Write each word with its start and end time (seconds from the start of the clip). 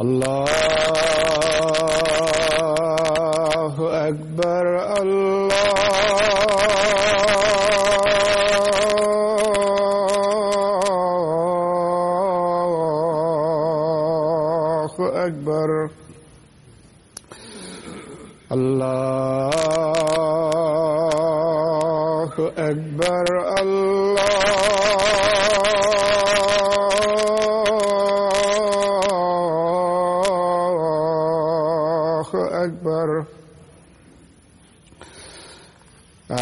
الله 0.00 0.55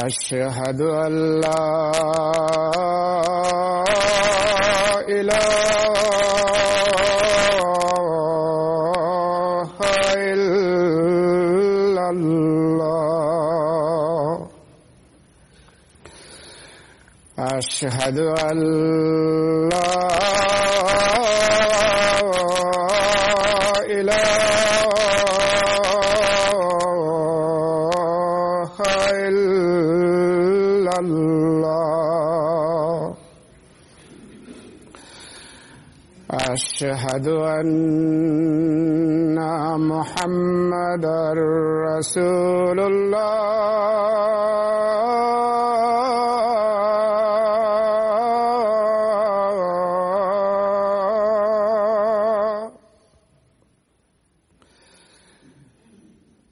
أشهد 0.06 0.80
أن 0.80 1.40
لا 1.40 1.92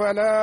فلا 0.00 0.40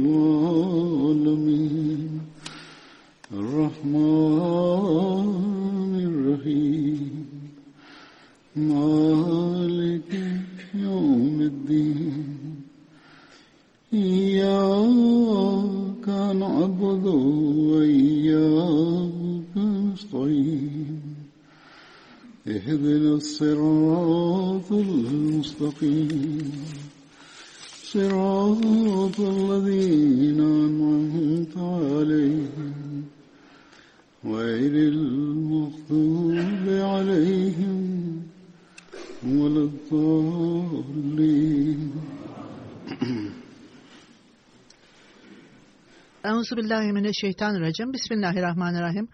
Euzubillahimineşşeytanirracim. 46.51 47.93
Bismillahirrahmanirrahim. 47.93 49.07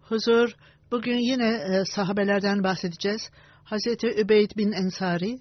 Huzur, 0.00 0.54
bugün 0.90 1.16
yine 1.16 1.48
e, 1.48 1.84
sahabelerden 1.84 2.62
bahsedeceğiz. 2.64 3.30
Hazreti 3.64 4.06
Übeyd 4.20 4.50
bin 4.56 4.72
Ensari, 4.72 5.38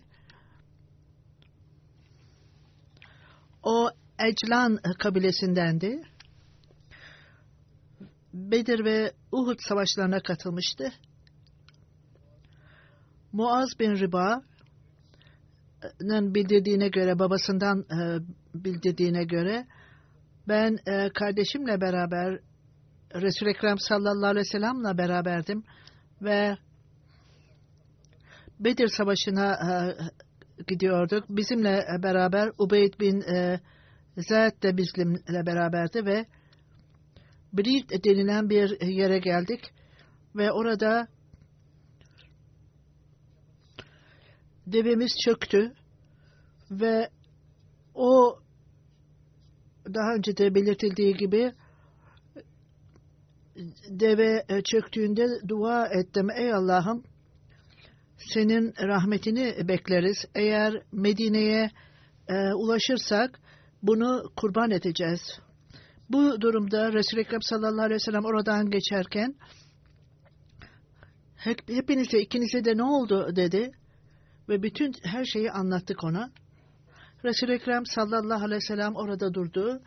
o 3.64 3.90
Eclan 4.20 4.80
kabilesindendi. 5.00 6.02
Bedir 8.34 8.86
ve 8.86 9.14
Uhud 9.32 9.60
savaşlarına 9.60 10.20
katılmıştı. 10.20 10.92
Muaz 13.32 13.70
bin 13.80 13.96
Riba'nın 13.96 14.36
bildirdiğine 16.36 16.90
göre, 16.90 17.20
babasından 17.20 17.80
e, 17.80 18.20
bildirdiğine 18.54 19.24
göre, 19.24 19.68
ben 20.48 20.78
e, 20.88 21.10
kardeşimle 21.10 21.82
beraber 21.82 22.40
Resul-i 23.16 23.50
Ekrem 23.50 23.78
sallallahu 23.80 24.30
aleyhi 24.30 24.46
ve 24.46 24.52
sellem'le 24.52 24.98
beraberdim 24.98 25.64
ve 26.22 26.58
Bedir 28.60 28.88
Savaşı'na 28.88 29.54
e, 29.54 29.74
gidiyorduk. 30.68 31.30
Bizimle 31.30 31.86
beraber 32.04 32.52
Ubeyd 32.58 33.00
bin 33.00 33.22
e, 33.22 33.60
Zeyd 34.18 34.64
de 34.64 34.78
bizimle 34.78 35.46
beraberdi 35.46 36.06
ve 36.06 36.26
Brid 37.54 38.04
denilen 38.04 38.50
bir 38.50 38.82
yere 38.88 39.20
geldik 39.20 39.74
ve 40.36 40.52
orada 40.52 41.08
devemiz 44.68 45.12
çöktü 45.26 45.74
ve 46.72 47.10
o 47.96 48.40
daha 49.94 50.13
önce 50.16 50.38
de 50.38 50.56
belirtildiği 50.56 51.13
gibi 51.13 51.51
deve 53.89 54.45
çöktüğünde 54.63 55.28
dua 55.48 55.88
ettim. 55.88 56.30
Ey 56.30 56.54
Allah'ım 56.54 57.04
senin 58.18 58.74
rahmetini 58.81 59.68
bekleriz. 59.68 60.25
Eğer 60.36 60.74
Medine'ye 60.92 61.72
e, 62.28 62.54
ulaşırsak 62.54 63.39
bunu 63.84 64.31
kurban 64.36 64.72
edeceğiz. 64.72 65.22
Bu 66.10 66.42
durumda 66.42 66.94
Resul-i 66.94 67.22
Ekrem 67.22 67.42
sallallahu 67.42 67.86
aleyhi 67.86 67.95
ve 67.95 68.00
sellem 68.00 68.25
oradan 68.25 68.69
geçerken 68.69 69.36
hep, 71.36 71.69
hepinize 71.69 72.19
ikinize 72.19 72.66
de 72.66 72.78
ne 72.78 72.84
oldu 72.84 73.36
dedi 73.36 73.72
ve 74.50 74.63
bütün 74.63 74.94
her 75.04 75.25
şeyi 75.25 75.51
anlattık 75.51 76.04
ona. 76.04 76.31
Resul-i 77.27 77.53
Ekrem 77.53 77.85
sallallahu 77.85 78.45
aleyhi 78.45 78.62
ve 78.62 78.68
sellem 78.68 78.95
orada 78.95 79.33
durdu 79.33 79.81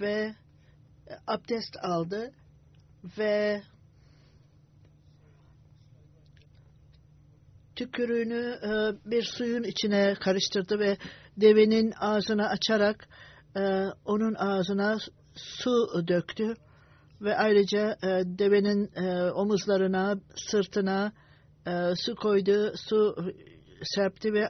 ve 0.00 0.34
abdest 1.26 1.76
aldı 1.82 2.32
ve 3.18 3.62
tükürüğünü 7.76 8.58
e, 8.62 8.70
bir 9.10 9.22
suyun 9.22 9.62
içine 9.62 10.14
karıştırdı 10.14 10.78
ve 10.78 10.96
devenin 11.36 11.92
ağzını 12.00 12.48
açarak 12.48 13.08
e, 13.56 13.60
onun 14.04 14.34
ağzına 14.34 14.98
su 15.34 16.08
döktü 16.08 16.54
ve 17.20 17.36
ayrıca 17.36 17.96
e, 18.02 18.08
devenin 18.24 18.90
omuzlarına, 19.30 20.16
sırtına 20.50 21.12
su 21.96 22.16
koydu, 22.16 22.72
su 22.76 23.16
serpti 23.82 24.32
ve 24.32 24.48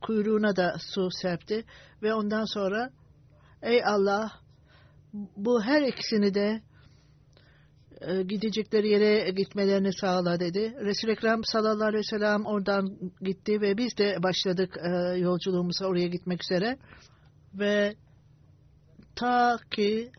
kuyruğuna 0.00 0.56
da 0.56 0.76
su 0.78 1.08
serpti 1.10 1.64
ve 2.02 2.14
ondan 2.14 2.44
sonra 2.44 2.90
ey 3.62 3.84
Allah 3.84 4.32
bu 5.36 5.62
her 5.62 5.82
ikisini 5.82 6.34
de 6.34 6.62
e, 8.00 8.22
gidecekleri 8.22 8.88
yere 8.88 9.30
gitmelerini 9.30 9.92
sağla 9.92 10.40
dedi. 10.40 10.74
Resul-i 10.80 11.12
Ekrem 11.12 11.40
sallallahu 11.44 11.88
aleyhi 11.88 12.04
ve 12.04 12.18
sellem 12.18 12.46
oradan 12.46 12.98
gitti 13.20 13.60
ve 13.60 13.76
biz 13.76 13.98
de 13.98 14.22
başladık 14.22 14.76
e, 14.76 15.18
yolculuğumuza 15.18 15.86
oraya 15.86 16.06
gitmek 16.06 16.44
üzere. 16.44 16.78
Ve 17.54 17.94
ta 19.16 19.58
ki 19.70 20.10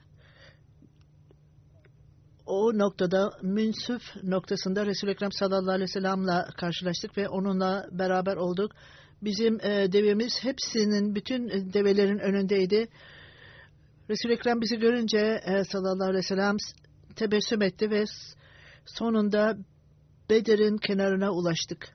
o 2.45 2.77
noktada 2.77 3.31
münsüf 3.41 4.01
noktasında 4.23 4.85
Resul-i 4.85 5.11
Ekrem 5.11 5.31
sallallahu 5.31 5.71
aleyhi 5.71 5.89
ve 5.89 5.93
sellem'le 5.93 6.43
karşılaştık 6.57 7.17
ve 7.17 7.29
onunla 7.29 7.87
beraber 7.91 8.35
olduk. 8.35 8.71
Bizim 9.23 9.59
e, 9.65 9.91
devemiz 9.91 10.33
hepsinin, 10.41 11.15
bütün 11.15 11.73
develerin 11.73 12.19
önündeydi. 12.19 12.87
Resul-i 14.09 14.33
Ekrem 14.33 14.61
bizi 14.61 14.79
görünce 14.79 15.17
e, 15.45 15.63
sallallahu 15.63 16.09
aleyhi 16.09 16.23
ve 16.23 16.27
sellem 16.27 16.57
tebessüm 17.15 17.61
etti 17.61 17.89
ve 17.89 18.03
sonunda 18.85 19.57
Bedir'in 20.29 20.77
kenarına 20.77 21.31
ulaştık. 21.31 21.89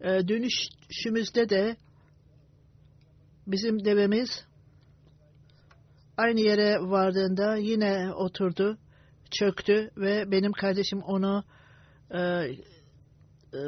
E, 0.00 0.08
dönüşümüzde 0.28 1.48
de 1.48 1.76
bizim 3.46 3.84
devemiz 3.84 4.44
aynı 6.16 6.40
yere 6.40 6.78
vardığında 6.80 7.56
yine 7.56 8.12
oturdu, 8.12 8.78
çöktü 9.30 9.90
ve 9.96 10.30
benim 10.30 10.52
kardeşim 10.52 11.02
onu 11.02 11.44
e, 12.10 12.18
e, 12.18 13.60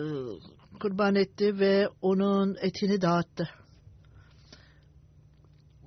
kurban 0.79 1.15
etti 1.15 1.59
ve 1.59 1.89
onun 2.03 2.57
etini 2.61 3.01
dağıttı. 3.01 3.49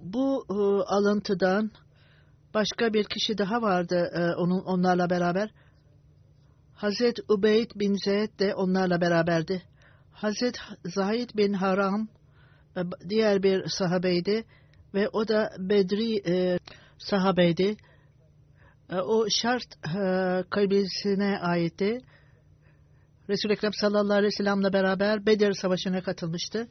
Bu 0.01 0.46
e, 0.50 0.53
alıntıdan 0.93 1.72
başka 2.53 2.93
bir 2.93 3.03
kişi 3.03 3.38
daha 3.38 3.62
vardı 3.62 4.12
e, 4.13 4.36
onun 4.36 4.60
onlarla 4.60 5.10
beraber. 5.10 5.51
Hazret 6.74 7.19
Ubeyd 7.29 7.72
bin 7.75 7.96
Zeyd 8.05 8.39
de 8.39 8.55
onlarla 8.55 9.01
beraberdi. 9.01 9.63
Hazret 10.12 10.60
Zahid 10.86 11.29
bin 11.38 11.53
Haram 11.53 12.08
e, 12.77 12.81
diğer 13.10 13.43
bir 13.43 13.67
sahabeydi 13.67 14.43
ve 14.93 15.10
o 15.10 15.27
da 15.27 15.51
Bedri 15.60 16.22
e, 16.27 16.60
sahabeydi. 16.98 17.77
E, 18.89 18.96
o 18.96 19.25
şart 19.29 19.75
e, 19.96 20.43
kabilesine 20.50 21.39
aitti. 21.39 22.01
Resul-i 23.29 23.53
Ekrem 23.53 23.74
sallallahu 23.74 24.17
aleyhi 24.17 24.33
ve 24.33 24.38
sellem'le 24.38 24.74
beraber 24.74 25.25
Bedir 25.25 25.53
Savaşı'na 25.53 26.01
katılmıştı. 26.01 26.67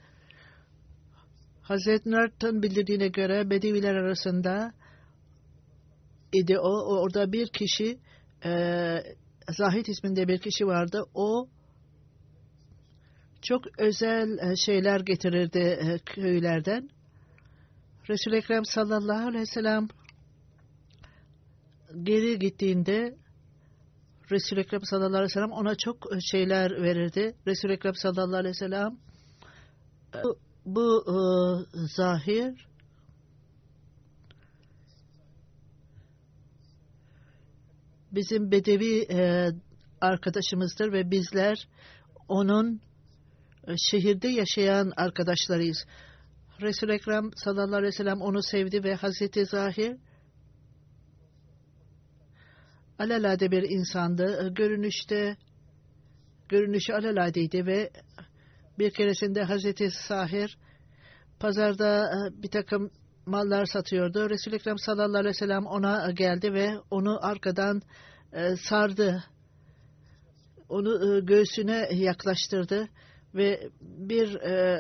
Hazreti 1.63 2.11
Nard'ın 2.11 2.63
bildirdiğine 2.63 3.09
göre 3.09 3.51
Bedeviler 3.51 3.95
arasında 3.95 4.73
idi 6.33 6.59
o. 6.59 7.01
Orada 7.03 7.33
bir 7.33 7.49
kişi 7.49 7.99
e, 8.45 8.51
Zahid 9.49 9.87
isminde 9.87 10.29
bir 10.29 10.39
kişi 10.39 10.67
vardı. 10.67 11.05
O 11.15 11.49
çok 13.43 13.81
özel 13.81 14.39
e, 14.39 14.57
şeyler 14.57 15.01
getirirdi 15.01 15.59
e, 15.59 15.99
köylerden. 15.99 16.91
Resul-i 18.09 18.37
Ekrem 18.37 18.65
sallallahu 18.65 19.29
aleyhi 19.29 19.43
ve 19.43 19.47
sellem 19.47 19.89
geri 22.03 22.39
gittiğinde 22.39 23.17
Resul-i 24.31 24.61
Ekrem 24.61 24.81
sallallahu 24.85 25.17
aleyhi 25.17 25.25
ve 25.25 25.29
sellem 25.29 25.53
ona 25.53 25.75
çok 25.75 25.97
e, 26.17 26.21
şeyler 26.21 26.83
verirdi. 26.83 27.35
Resul-i 27.47 27.73
Ekrem 27.73 27.95
sallallahu 27.95 28.37
aleyhi 28.37 28.55
ve 28.55 28.59
sellem 28.59 28.99
bu, 30.25 30.39
bu 30.67 31.05
e, 31.07 31.17
zahir 31.97 32.69
bizim 38.13 38.51
bedevi 38.51 39.07
e, 39.11 39.51
arkadaşımızdır 40.01 40.93
ve 40.93 41.11
bizler 41.11 41.69
onun 42.29 42.81
e, 43.67 43.73
şehirde 43.91 44.29
yaşayan 44.29 44.93
arkadaşlarıyız. 44.97 45.85
Resul-i 46.61 46.93
Ekrem 46.93 47.31
sallallahu 47.37 47.77
aleyhi 47.77 47.93
ve 47.93 47.97
sellem 47.97 48.21
onu 48.21 48.43
sevdi 48.43 48.85
ve 48.85 48.95
Hazreti 48.95 49.45
Zahir 49.45 49.97
alelade 52.99 53.51
bir 53.51 53.63
insandı. 53.63 54.47
E, 54.47 54.49
görünüşte 54.49 55.37
görünüşü 56.49 56.93
alelade'ydi 56.93 57.67
ve 57.67 57.91
bir 58.79 58.91
keresinde 58.91 59.43
Hazreti 59.43 59.91
Zahir 60.09 60.59
pazarda 61.41 62.05
e, 62.05 62.43
bir 62.43 62.51
takım 62.51 62.91
mallar 63.27 63.65
satıyordu. 63.65 64.31
Resul-i 64.31 64.55
Ekrem 64.55 64.79
sallallahu 64.79 65.19
aleyhi 65.19 65.35
ve 65.35 65.39
sellem 65.39 65.67
ona 65.67 66.11
geldi 66.11 66.53
ve 66.53 66.71
onu 66.91 67.27
arkadan 67.27 67.83
e, 68.33 68.57
sardı. 68.57 69.25
Onu 70.69 71.17
e, 71.17 71.21
göğsüne 71.21 71.89
yaklaştırdı 71.93 72.89
ve 73.35 73.71
bir 73.81 74.35
e, 74.35 74.79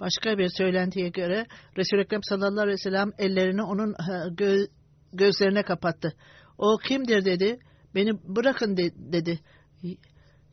başka 0.00 0.38
bir 0.38 0.48
söylentiye 0.48 1.08
göre 1.08 1.46
Resul-i 1.76 2.00
Ekrem 2.00 2.20
sallallahu 2.22 2.60
aleyhi 2.60 2.78
ve 2.78 2.82
sellem 2.82 3.12
ellerini 3.18 3.62
onun 3.62 3.92
e, 3.92 4.12
gö- 4.34 4.68
gözlerine 5.12 5.62
kapattı. 5.62 6.14
O 6.60 6.78
kimdir 6.78 7.24
dedi. 7.24 7.58
Beni 7.94 8.12
bırakın 8.36 8.76
de- 8.76 9.12
dedi. 9.12 9.40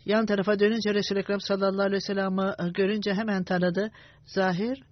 Yan 0.05 0.25
tarafa 0.25 0.59
dönünce 0.59 0.93
Resul-i 0.93 1.19
Ekrem 1.19 1.39
sallallahu 1.39 1.81
aleyhi 1.81 1.95
ve 1.95 2.01
sellem'i 2.01 2.73
görünce 2.73 3.13
hemen 3.13 3.43
tanıdı. 3.43 3.91
Zahir 4.25 4.83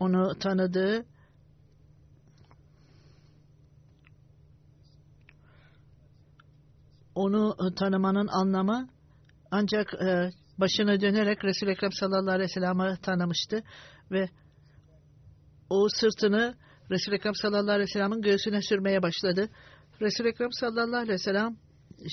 onu 0.00 0.38
tanıdı. 0.38 1.06
Onu 7.14 7.56
tanımanın 7.74 8.26
anlamı 8.26 8.88
ancak 9.50 9.94
e, 9.94 10.30
başına 10.58 11.00
dönerek 11.00 11.44
Resul-i 11.44 11.70
Ekrem 11.70 11.92
sallallahu 11.92 12.34
aleyhi 12.34 12.50
ve 12.50 12.54
sellem'i 12.60 12.96
tanımıştı 13.02 13.62
ve 14.10 14.28
o 15.70 15.88
sırtını 15.88 16.54
Resul-i 16.90 17.14
Ekrem 17.14 17.34
sallallahu 17.34 17.72
aleyhi 17.72 17.88
ve 17.88 17.92
sellem'in 17.92 18.22
göğsüne 18.22 18.62
sürmeye 18.62 19.02
başladı. 19.02 19.48
Resul-i 20.00 20.28
Ekrem 20.28 20.52
sallallahu 20.52 20.96
aleyhi 20.96 21.12
ve 21.12 21.18
sellem 21.18 21.56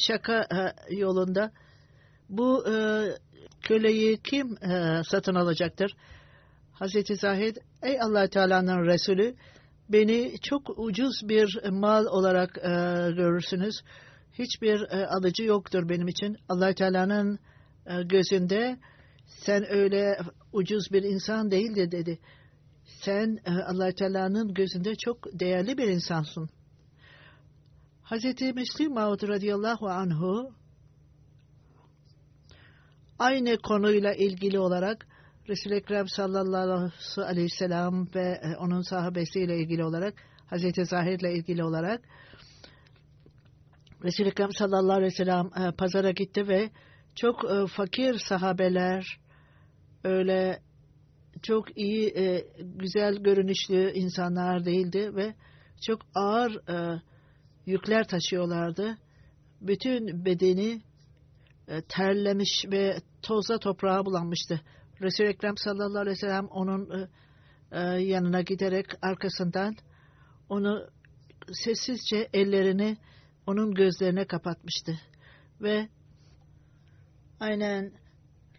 şaka 0.07 0.41
e, 0.41 0.95
yolunda 0.95 1.51
bu 2.29 2.73
e, 2.73 2.75
köleyi 3.61 4.17
kim 4.17 4.63
e, 4.63 5.01
satın 5.03 5.35
alacaktır? 5.35 5.95
Hazreti 6.73 7.15
Zahid, 7.15 7.57
ey 7.83 8.01
allah 8.01 8.27
Teala'nın 8.27 8.85
Resulü, 8.85 9.35
beni 9.89 10.33
çok 10.41 10.79
ucuz 10.79 11.21
bir 11.23 11.59
mal 11.69 12.05
olarak 12.05 12.57
e, 12.57 12.61
görürsünüz. 13.15 13.81
Hiçbir 14.33 14.81
e, 14.81 15.07
alıcı 15.07 15.43
yoktur 15.43 15.89
benim 15.89 16.07
için. 16.07 16.37
allah 16.49 16.73
Teala'nın 16.73 17.39
e, 17.85 18.03
gözünde 18.03 18.77
sen 19.27 19.71
öyle 19.71 20.17
ucuz 20.53 20.91
bir 20.91 21.03
insan 21.03 21.51
değildi 21.51 21.91
dedi. 21.91 22.19
Sen 22.87 23.39
e, 23.45 23.51
allah 23.51 23.91
Teala'nın 23.91 24.53
gözünde 24.53 24.95
çok 24.95 25.39
değerli 25.39 25.77
bir 25.77 25.87
insansın. 25.87 26.49
Hazreti 28.01 28.53
Müslim 28.53 28.93
Maud 28.93 29.27
radıyallahu 29.27 29.89
anhu 29.89 30.53
aynı 33.19 33.57
konuyla 33.57 34.13
ilgili 34.13 34.59
olarak 34.59 35.07
Resul-i 35.49 35.75
Ekrem 35.75 36.07
sallallahu 36.07 36.91
aleyhi 37.21 37.45
ve 37.45 37.57
sellem 37.59 38.07
ve 38.15 38.41
onun 38.59 38.81
sahabesiyle 38.81 39.57
ilgili 39.57 39.83
olarak 39.83 40.13
Hazreti 40.45 40.85
Zahir 40.85 41.19
ile 41.19 41.33
ilgili 41.33 41.63
olarak 41.63 42.01
Resul-i 44.03 44.27
Ekrem 44.27 44.51
sallallahu 44.51 44.97
aleyhi 44.97 45.11
ve 45.11 45.15
sellem 45.15 45.45
e, 45.45 45.71
pazara 45.71 46.11
gitti 46.11 46.47
ve 46.47 46.69
çok 47.15 47.51
e, 47.51 47.67
fakir 47.67 48.19
sahabeler 48.19 49.19
öyle 50.03 50.66
çok 51.43 51.77
iyi 51.77 52.13
güzel 52.59 53.15
görünüşlü 53.15 53.91
insanlar 53.91 54.65
değildi 54.65 55.15
ve 55.15 55.35
çok 55.81 56.01
ağır 56.15 56.61
yükler 57.65 58.07
taşıyorlardı. 58.07 58.97
Bütün 59.61 60.25
bedeni 60.25 60.81
terlemiş 61.89 62.65
ve 62.71 62.97
tozla 63.21 63.59
toprağa 63.59 64.05
bulanmıştı. 64.05 64.61
Resul-i 65.01 65.27
Ekrem 65.27 65.57
sallallahu 65.57 65.99
aleyhi 65.99 66.15
ve 66.15 66.19
sellem 66.19 66.47
onun 66.47 67.09
e, 67.71 67.79
yanına 67.81 68.41
giderek 68.41 68.85
arkasından 69.01 69.75
onu 70.49 70.89
sessizce 71.51 72.29
ellerini 72.33 72.97
onun 73.47 73.73
gözlerine 73.73 74.27
kapatmıştı. 74.27 74.99
Ve 75.61 75.89
aynen 77.39 77.93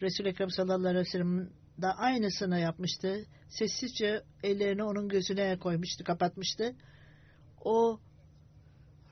Resul-i 0.02 0.28
Ekrem 0.28 0.50
sallallahu 0.50 0.88
aleyhi 0.88 1.06
ve 1.06 1.10
sellem 1.10 1.50
da 1.82 1.92
aynısını 1.98 2.58
yapmıştı. 2.58 3.24
Sessizce 3.48 4.22
ellerini 4.42 4.84
onun 4.84 5.08
gözüne 5.08 5.58
koymuştu, 5.58 6.04
kapatmıştı. 6.04 6.74
O 7.64 8.00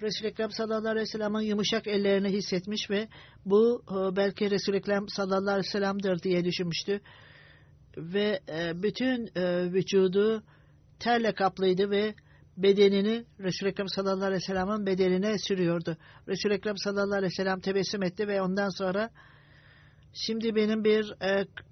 Resul-i 0.03 0.29
Ekrem 0.29 0.51
sallallahu 0.51 0.89
aleyhi 0.89 1.03
ve 1.03 1.07
sellem'in 1.07 1.41
yumuşak 1.41 1.87
ellerini 1.87 2.29
hissetmiş 2.29 2.91
ve 2.91 3.09
bu 3.45 3.83
e, 3.91 4.17
belki 4.17 4.51
Resul-i 4.51 4.77
Ekrem 4.77 5.09
sallallahu 5.09 5.51
aleyhi 5.51 5.67
ve 5.67 5.71
sellem'dir 5.71 6.23
diye 6.23 6.45
düşünmüştü. 6.45 7.01
Ve 7.97 8.41
e, 8.49 8.83
bütün 8.83 9.31
e, 9.37 9.73
vücudu 9.73 10.43
terle 10.99 11.35
kaplıydı 11.35 11.91
ve 11.91 12.15
bedenini 12.57 13.25
Resul-i 13.41 13.71
Ekrem 13.71 13.89
sallallahu 13.89 14.25
aleyhi 14.25 14.43
ve 14.43 14.47
sellem'in 14.47 14.87
bedenine 14.87 15.39
sürüyordu. 15.39 15.97
Resul-i 16.29 16.55
Ekrem 16.55 16.77
sallallahu 16.77 17.19
aleyhi 17.19 17.33
ve 17.33 17.37
sellem 17.37 17.61
tebessüm 17.61 18.03
etti 18.03 18.29
ve 18.29 18.43
ondan 18.43 18.69
sonra 18.69 19.11
şimdi 20.17 20.55
benim 20.55 20.85
bir 20.85 21.15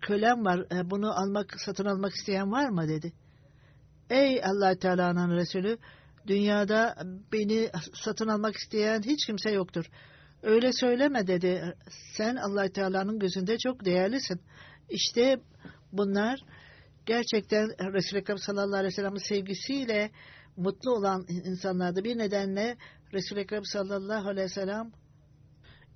kölem 0.00 0.44
var 0.44 0.60
bunu 0.90 1.20
almak 1.20 1.60
satın 1.60 1.84
almak 1.84 2.12
isteyen 2.12 2.52
var 2.52 2.68
mı 2.68 2.88
dedi. 2.88 3.12
Ey 4.10 4.44
allah 4.44 4.78
Teala'nın 4.78 5.36
Resulü 5.36 5.78
Dünyada 6.26 6.94
beni 7.32 7.70
satın 7.94 8.28
almak 8.28 8.56
isteyen 8.56 9.02
hiç 9.02 9.26
kimse 9.26 9.50
yoktur. 9.50 9.84
Öyle 10.42 10.72
söyleme 10.72 11.26
dedi. 11.26 11.74
Sen 12.16 12.36
allah 12.36 12.68
Teala'nın 12.68 13.18
gözünde 13.18 13.58
çok 13.58 13.84
değerlisin. 13.84 14.40
İşte 14.90 15.36
bunlar 15.92 16.40
gerçekten 17.06 17.68
Resul-i 17.94 18.20
Ekrem 18.20 18.38
sallallahu 18.38 18.76
aleyhi 18.76 18.92
ve 18.92 18.96
sellem'in 18.96 19.28
sevgisiyle 19.28 20.10
mutlu 20.56 20.90
olan 20.92 21.24
insanlardı. 21.28 22.04
Bir 22.04 22.18
nedenle 22.18 22.76
Resul-i 23.12 23.40
Ekrem 23.40 23.64
sallallahu 23.64 24.28
aleyhi 24.28 24.44
ve 24.44 24.54
sellem 24.54 24.92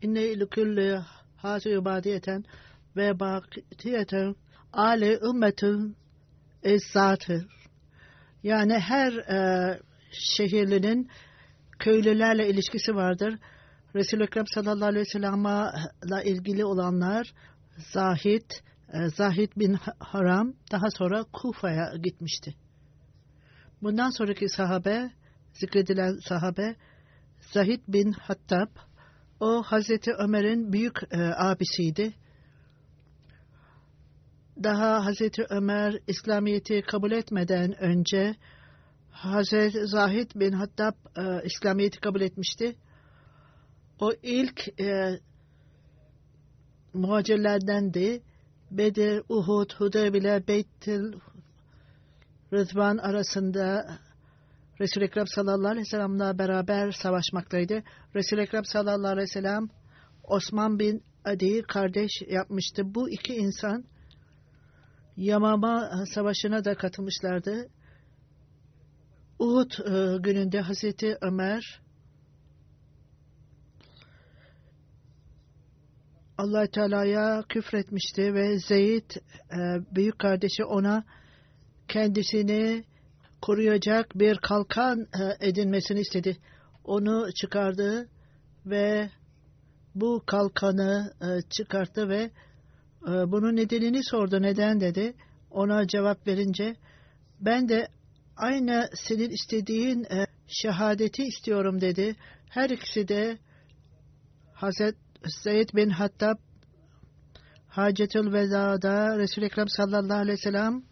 inne 0.03 0.23
ilkulli 0.23 1.01
hâzü 1.39 1.81
ibadiyeten 1.81 2.45
ve 2.97 3.21
bakiyeten 3.21 4.35
ale 4.73 5.19
ümmetin 5.19 5.97
ezzatır. 6.63 7.47
Yani 8.43 8.79
her 8.79 9.13
e, 9.13 9.81
şehirlinin 10.13 11.11
köylülerle 11.79 12.49
ilişkisi 12.49 12.95
vardır. 12.95 13.39
Resul-i 13.95 14.23
Ekrem 14.23 14.47
sallallahu 14.55 14.89
aleyhi 14.89 15.07
ve 15.07 15.11
sellem'le 15.11 15.73
ilgili 16.25 16.65
olanlar 16.65 17.33
Zahid, 17.77 18.51
e, 18.93 19.09
Zahid 19.09 19.53
bin 19.57 19.79
Haram 19.99 20.55
daha 20.73 20.91
sonra 20.91 21.25
Kufa'ya 21.33 21.93
gitmişti. 22.03 22.55
Bundan 23.83 24.11
sonraki 24.11 24.49
sahabe, 24.49 25.11
zikredilen 25.53 26.19
sahabe 26.29 26.77
Zahid 27.41 27.81
bin 27.89 28.13
Hattab, 28.13 28.69
o 29.41 29.63
Hazreti 29.63 30.13
Ömer'in 30.13 30.73
büyük 30.73 31.03
e, 31.11 31.17
abisiydi. 31.37 32.15
Daha 34.63 35.05
Hazreti 35.05 35.47
Ömer 35.51 35.99
İslamiyet'i 36.07 36.83
kabul 36.83 37.13
etmeden 37.13 37.83
önce 37.83 38.37
Hazreti 39.11 39.87
Zahid 39.87 40.31
bin 40.35 40.53
Hattab 40.53 40.95
e, 41.17 41.45
İslamiyet'i 41.45 42.01
kabul 42.01 42.21
etmişti. 42.21 42.77
O 44.01 44.13
ilk 44.23 44.81
e, 44.81 45.21
muhacirlerdendi. 46.95 48.23
Bedir, 48.71 49.23
Uhud, 49.29 49.73
Hudeybiye, 49.79 50.49
Beytil 50.49 51.13
Rıdvan 52.53 52.97
arasında 52.97 53.99
Resul-i 54.81 55.05
Ekrem 55.05 55.27
sallallahu 55.27 55.69
aleyhi 55.69 55.87
ve 55.87 55.91
sellem'le 55.91 56.39
beraber 56.39 56.93
savaşmaktaydı. 56.93 57.83
Resul-i 58.15 58.41
Ekrem 58.41 58.65
sallallahu 58.65 59.13
aleyhi 59.13 59.29
ve 59.29 59.33
sellem 59.33 59.69
Osman 60.25 60.79
bin 60.79 61.03
Adi 61.25 61.63
kardeş 61.63 62.11
yapmıştı. 62.29 62.95
Bu 62.95 63.11
iki 63.11 63.35
insan 63.35 63.85
Yamama 65.17 66.05
savaşına 66.15 66.65
da 66.65 66.75
katılmışlardı. 66.75 67.69
Uhud 69.39 69.71
e, 69.71 70.19
gününde 70.23 70.61
Hazreti 70.61 71.19
Ömer 71.21 71.81
allah 76.39 76.67
Teala'ya 76.67 77.45
küfretmişti 77.49 78.35
ve 78.35 78.59
Zeyd 78.59 79.11
e, 79.11 79.57
büyük 79.95 80.19
kardeşi 80.19 80.65
ona 80.65 81.05
kendisini 81.89 82.85
koruyacak 83.43 84.15
bir 84.15 84.39
kalkan 84.39 85.01
e, 85.01 85.49
edinmesini 85.49 86.01
istedi. 86.01 86.37
Onu 86.85 87.33
çıkardı 87.33 88.09
ve 88.67 89.11
bu 89.95 90.23
kalkanı 90.27 91.13
çıkarttı 91.51 92.09
ve 92.09 92.31
bunun 93.07 93.57
nedenini 93.57 94.05
sordu. 94.05 94.43
Neden 94.43 94.81
dedi. 94.81 95.15
Ona 95.51 95.87
cevap 95.87 96.27
verince 96.27 96.77
ben 97.41 97.69
de 97.69 97.89
aynı 98.37 98.89
senin 98.95 99.31
istediğin 99.31 100.05
e, 100.05 100.27
şehadeti 100.47 101.23
istiyorum 101.23 101.81
dedi. 101.81 102.17
Her 102.49 102.71
ikisi 102.71 103.09
de 103.09 103.39
Hazret 104.53 104.97
Zeyd 105.45 105.69
bin 105.75 105.91
Hattab 105.91 106.37
Hacetül 107.69 108.33
Veda'da 108.33 109.19
Resul-i 109.19 109.45
Ekrem 109.45 109.69
sallallahu 109.69 110.19
aleyhi 110.19 110.39
ve 110.39 110.43
sellem 110.43 110.83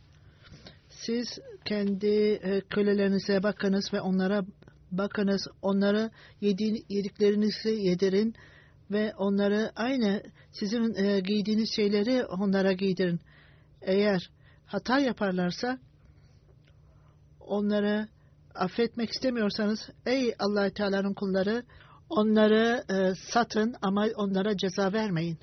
Siz 1.05 1.39
kendi 1.65 2.07
e, 2.43 2.61
kölelerinize 2.61 3.43
bakınız 3.43 3.93
ve 3.93 4.01
onlara 4.01 4.45
bakınız. 4.91 5.47
Onları 5.63 6.11
yedi, 6.41 6.83
yediklerinizi 6.89 7.69
yedirin 7.69 8.35
ve 8.91 9.15
onları 9.15 9.73
aynı 9.77 10.23
sizin 10.53 10.95
e, 10.95 11.21
giydiğiniz 11.21 11.71
şeyleri 11.77 12.25
onlara 12.25 12.73
giydirin. 12.73 13.21
Eğer 13.83 14.31
hata 14.67 14.99
yaparlarsa 14.99 15.79
onları 17.41 18.09
affetmek 18.55 19.11
istemiyorsanız 19.11 19.89
ey 20.07 20.35
allah 20.39 20.71
Teala'nın 20.71 21.15
kulları 21.15 21.63
onları 22.11 22.85
e, 22.91 23.15
satın 23.33 23.75
ama 23.83 24.07
onlara 24.17 24.57
ceza 24.57 24.93
vermeyin. 24.93 25.39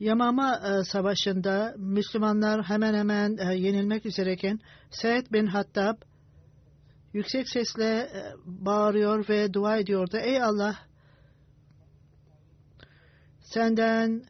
Yamama 0.00 0.56
e, 0.56 0.84
Savaşı'nda 0.84 1.74
Müslümanlar 1.78 2.62
hemen 2.62 2.94
hemen 2.94 3.36
e, 3.36 3.54
yenilmek 3.54 4.06
üzereyken 4.06 4.60
Said 4.90 5.26
bin 5.32 5.46
Hattab 5.46 5.96
yüksek 7.12 7.48
sesle 7.48 7.84
e, 7.84 8.22
bağırıyor 8.44 9.28
ve 9.28 9.54
dua 9.54 9.76
ediyordu. 9.76 10.16
Ey 10.16 10.42
Allah 10.42 10.76
senden 13.40 14.24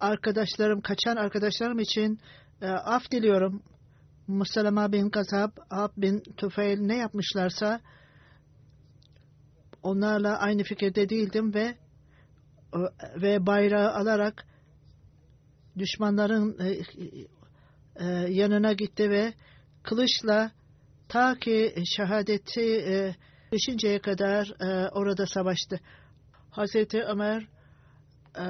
arkadaşlarım, 0.00 0.80
kaçan 0.80 1.16
arkadaşlarım 1.16 1.78
için 1.78 2.20
af 2.84 3.10
diliyorum. 3.10 3.62
Musalama 4.26 4.92
bin 4.92 5.10
Gazab, 5.10 5.50
Ab 5.70 5.92
bin 5.96 6.20
Tufeil 6.36 6.80
ne 6.80 6.96
yapmışlarsa 6.96 7.80
onlarla 9.82 10.38
aynı 10.38 10.62
fikirde 10.62 11.08
değildim 11.08 11.54
ve 11.54 11.74
ve 13.22 13.46
bayrağı 13.46 13.92
alarak 13.92 14.46
düşmanların 15.78 16.58
e, 16.58 16.78
e, 17.96 18.04
yanına 18.28 18.72
gitti 18.72 19.10
ve 19.10 19.32
kılıçla 19.82 20.50
ta 21.08 21.34
ki 21.38 21.74
şehadeti 21.96 23.14
e, 23.90 23.98
kadar 23.98 24.54
e, 24.60 24.88
orada 24.88 25.26
savaştı. 25.26 25.80
Hazreti 26.50 27.02
Ömer 27.02 27.48
e, 28.38 28.44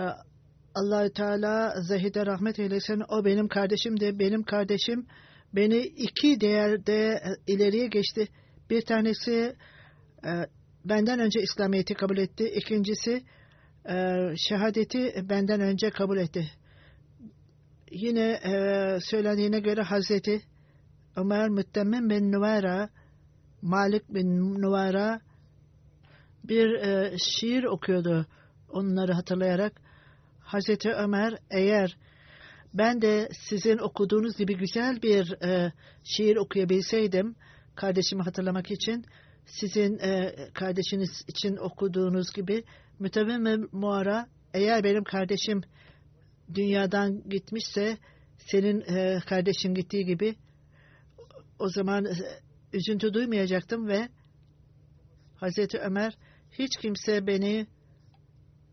allah 0.75 1.09
Teala 1.09 1.75
zahide 1.80 2.26
rahmet 2.26 2.59
eylesin. 2.59 3.02
O 3.09 3.25
benim 3.25 3.49
kardeşimdi. 3.49 4.18
Benim 4.18 4.42
kardeşim 4.42 5.06
beni 5.54 5.78
iki 5.78 6.40
değerde 6.40 7.23
e, 7.25 7.52
ileriye 7.52 7.87
geçti. 7.87 8.28
Bir 8.71 8.83
tanesi 8.83 9.56
e, 10.26 10.30
benden 10.85 11.18
önce 11.18 11.42
İslamiyet'i 11.42 11.95
kabul 11.95 12.18
etti. 12.18 12.45
İkincisi 12.45 13.23
e, 13.88 14.16
şehadeti 14.37 15.14
benden 15.28 15.61
önce 15.61 15.90
kabul 15.90 16.18
etti. 16.18 16.50
Yine 17.97 18.41
e, 18.45 18.53
söylendiğine 19.00 19.61
göre 19.61 19.83
Hazreti 19.83 20.43
Ömer 21.17 21.49
Müttemmim 21.49 22.11
bin 22.11 22.33
Nuvara 22.33 22.88
Malik 23.62 24.15
bin 24.15 24.62
Nuvara 24.62 25.21
bir 26.45 26.75
e, 26.75 27.17
şiir 27.19 27.65
okuyordu 27.65 28.26
onları 28.69 29.12
hatırlayarak. 29.12 29.73
Hazreti 30.41 30.91
Ömer 30.93 31.35
eğer 31.50 31.97
ben 32.75 33.03
de 33.03 33.29
sizin 33.49 33.79
okuduğunuz 33.79 34.37
gibi 34.37 34.57
güzel 34.57 35.03
bir 35.03 35.43
e, 35.43 35.73
şiir 36.05 36.37
okuyabilseydim 36.37 37.37
kardeşimi 37.75 38.23
hatırlamak 38.23 38.71
için 38.71 39.05
sizin 39.47 39.99
e, 39.99 40.35
kardeşiniz 40.55 41.25
için 41.29 41.57
okuduğunuz 41.57 42.33
gibi 42.33 42.64
mütevim 42.99 43.68
muara 43.73 44.27
eğer 44.55 44.85
benim 44.85 45.05
kardeşim 45.05 45.62
dünyadan 46.54 47.28
gitmişse 47.28 47.98
senin 48.38 48.80
e, 48.80 49.20
kardeşin 49.26 49.74
gittiği 49.74 50.04
gibi 50.04 50.37
o 51.59 51.68
zaman 51.68 52.04
e, 52.04 52.12
üzüntü 52.72 53.14
duymayacaktım 53.14 53.88
ve 53.88 54.09
Hazreti 55.37 55.78
Ömer 55.78 56.18
hiç 56.50 56.76
kimse 56.76 57.26
beni 57.26 57.66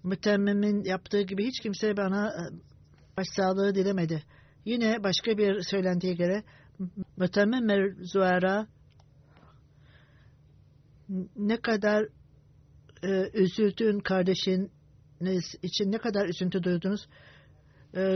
mütemmimin 0.04 0.84
yaptığı 0.84 1.22
gibi 1.22 1.48
hiç 1.48 1.60
kimse 1.60 1.98
bana 1.98 2.28
e, 2.28 2.44
başsağlığı 3.18 3.76
dilemedi. 3.76 4.24
Yine 4.66 5.04
başka 5.04 5.38
bir 5.38 5.62
söylentiye 5.62 6.14
göre 6.14 6.44
mütemmim 7.18 7.66
mevzuara 7.66 8.68
ne 11.36 11.58
kadar 11.58 12.08
e, 13.04 13.30
üzüldüğün 13.34 14.00
kardeşiniz 14.00 15.56
için 15.62 15.92
ne 15.92 15.98
kadar 15.98 16.28
üzüntü 16.28 16.64
duydunuz 16.64 17.08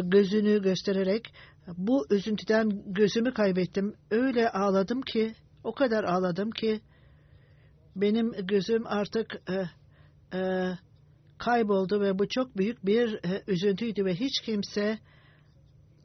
gözünü 0.04 0.62
göstererek 0.62 1.34
bu 1.78 2.08
üzüntüden 2.10 2.84
gözümü 2.86 3.34
kaybettim. 3.34 3.94
Öyle 4.12 4.50
ağladım 4.50 5.02
ki 5.02 5.34
o 5.64 5.74
kadar 5.74 6.04
ağladım 6.04 6.52
ki 6.52 6.82
benim 7.96 8.32
gözüm 8.32 8.88
artık 8.88 9.42
e, 9.50 9.70
e, 10.38 10.72
kayboldu 11.38 12.02
ve 12.02 12.20
bu 12.20 12.28
çok 12.28 12.58
büyük 12.58 12.86
bir 12.86 13.14
e, 13.14 13.44
üzüntüydü 13.48 14.06
ve 14.06 14.16
hiç 14.16 14.42
kimse 14.42 15.00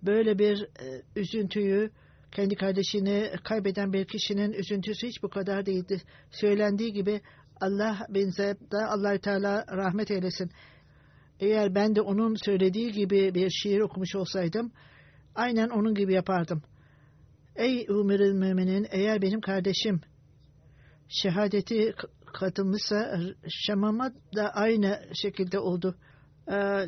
böyle 0.03 0.39
bir 0.39 0.63
e, 0.63 1.03
üzüntüyü 1.17 1.91
kendi 2.33 2.55
kardeşini 2.55 3.31
kaybeden 3.45 3.93
bir 3.93 4.05
kişinin 4.05 4.53
üzüntüsü 4.53 5.07
hiç 5.07 5.23
bu 5.23 5.29
kadar 5.29 5.67
değildi. 5.67 6.03
Söylendiği 6.31 6.93
gibi 6.93 7.21
Allah 7.61 8.07
bin 8.09 8.31
Zeb'da 8.31 8.91
allah 8.91 9.19
Teala 9.19 9.65
rahmet 9.69 10.11
eylesin. 10.11 10.51
Eğer 11.43 11.75
ben 11.75 11.97
de 11.97 12.01
onun 12.01 12.35
söylediği 12.45 12.93
gibi 12.93 13.35
bir 13.35 13.51
şiir 13.51 13.81
okumuş 13.81 14.15
olsaydım 14.17 14.73
aynen 15.35 15.69
onun 15.69 15.95
gibi 15.95 16.15
yapardım. 16.15 16.63
Ey 17.57 17.87
umiril 17.89 18.33
müminin 18.33 18.87
eğer 18.91 19.23
benim 19.23 19.41
kardeşim 19.41 20.01
şehadeti 21.09 21.95
katılmışsa 22.33 23.21
Şamama 23.49 24.13
da 24.37 24.51
aynı 24.55 25.03
şekilde 25.23 25.59
oldu. 25.59 25.97
Ee, 26.53 26.87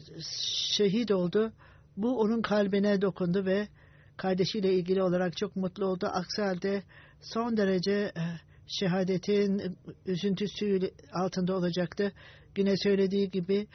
şehit 0.76 1.10
oldu. 1.10 1.52
Bu 1.96 2.20
onun 2.20 2.42
kalbine 2.42 3.02
dokundu 3.02 3.44
ve 3.44 3.68
kardeşiyle 4.16 4.74
ilgili 4.74 5.02
olarak 5.02 5.36
çok 5.36 5.56
mutlu 5.56 5.86
oldu. 5.86 6.06
Aksi 6.06 6.42
halde 6.42 6.82
son 7.20 7.56
derece 7.56 7.92
e, 7.92 8.22
şehadetin 8.66 9.78
üzüntüsü 10.06 10.90
altında 11.12 11.56
olacaktı. 11.56 12.12
Yine 12.56 12.76
söylediği 12.76 13.30
gibi 13.30 13.66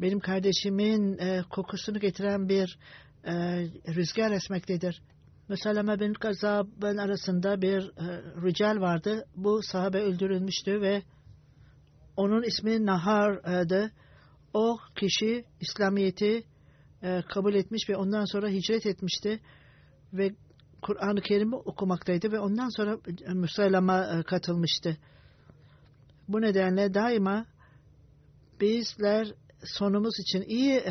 benim 0.00 0.20
kardeşimin 0.20 1.18
e, 1.18 1.42
kokusunu 1.50 2.00
getiren 2.00 2.48
bir 2.48 2.78
e, 3.24 3.32
rüzgar 3.94 4.30
esmektedir. 4.30 5.02
Müseleme 5.48 6.00
bin 6.00 6.12
Gazab'ın 6.12 6.96
arasında 6.96 7.62
bir 7.62 7.82
e, 7.82 8.22
rical 8.46 8.80
vardı. 8.80 9.24
Bu 9.36 9.62
sahabe 9.62 9.98
öldürülmüştü 9.98 10.80
ve 10.80 11.02
onun 12.16 12.42
ismi 12.42 12.86
Nahar'dı. 12.86 13.92
O 14.54 14.78
kişi 14.96 15.44
İslamiyet'i 15.60 16.44
e, 17.02 17.22
kabul 17.28 17.54
etmiş 17.54 17.88
ve 17.88 17.96
ondan 17.96 18.24
sonra 18.24 18.48
hicret 18.48 18.86
etmişti 18.86 19.40
ve 20.12 20.30
Kur'an-ı 20.82 21.20
Kerim'i 21.20 21.56
okumaktaydı 21.56 22.32
ve 22.32 22.40
ondan 22.40 22.68
sonra 22.68 22.98
e, 24.18 24.22
katılmıştı. 24.22 24.96
Bu 26.28 26.40
nedenle 26.40 26.94
daima 26.94 27.46
bizler 28.60 29.34
sonumuz 29.64 30.20
için, 30.20 30.42
iyi 30.42 30.82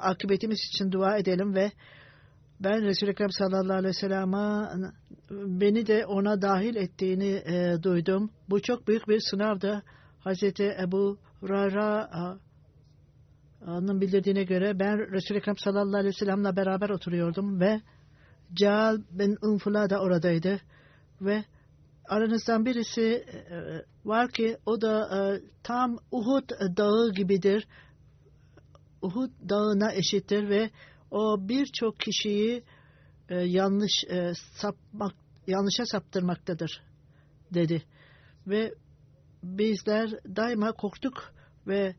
akıbetimiz 0.00 0.58
için 0.58 0.92
dua 0.92 1.16
edelim 1.16 1.54
ve 1.54 1.72
ben 2.60 2.82
Resul-i 2.82 3.10
Ekrem 3.10 3.30
sallallahu 3.30 3.76
aleyhi 3.76 3.88
ve 3.88 3.92
sellem'a 3.92 4.74
beni 5.30 5.86
de 5.86 6.06
ona 6.06 6.42
dahil 6.42 6.76
ettiğini 6.76 7.28
e, 7.28 7.82
duydum. 7.82 8.30
Bu 8.50 8.62
çok 8.62 8.88
büyük 8.88 9.08
bir 9.08 9.20
sınavdı. 9.30 9.82
Hazreti 10.20 10.76
Ebu 10.82 11.18
Rara'nın 11.48 12.40
bildirdiğine 14.00 14.44
göre 14.44 14.78
ben 14.78 15.12
Resul-i 15.12 15.38
Ekrem 15.38 15.56
sallallahu 15.56 15.96
aleyhi 15.96 16.14
ve 16.14 16.18
sellem'le 16.18 16.56
beraber 16.56 16.90
oturuyordum 16.90 17.60
ve 17.60 17.80
Ceal 18.54 18.98
bin 19.10 19.36
Unfula 19.42 19.90
da 19.90 19.98
oradaydı 19.98 20.60
ve 21.20 21.44
aranızdan 22.08 22.66
birisi 22.66 23.02
e, 23.02 23.24
var 24.04 24.30
ki 24.30 24.56
o 24.66 24.80
da 24.80 25.08
e, 25.16 25.40
tam 25.62 25.98
Uhud 26.10 26.50
dağı 26.76 27.12
gibidir. 27.12 27.66
Uhud 29.02 29.30
dağına 29.48 29.92
eşittir 29.92 30.48
ve 30.48 30.70
o 31.10 31.48
birçok 31.48 32.00
kişiyi 32.00 32.64
e, 33.28 33.34
yanlış 33.34 34.04
e, 34.10 34.32
sapmak, 34.34 35.14
yanlışa 35.46 35.84
saptırmaktadır 35.86 36.82
dedi. 37.54 37.82
Ve 38.46 38.74
bizler 39.42 40.10
daima 40.36 40.72
korktuk 40.72 41.34
ve 41.66 41.94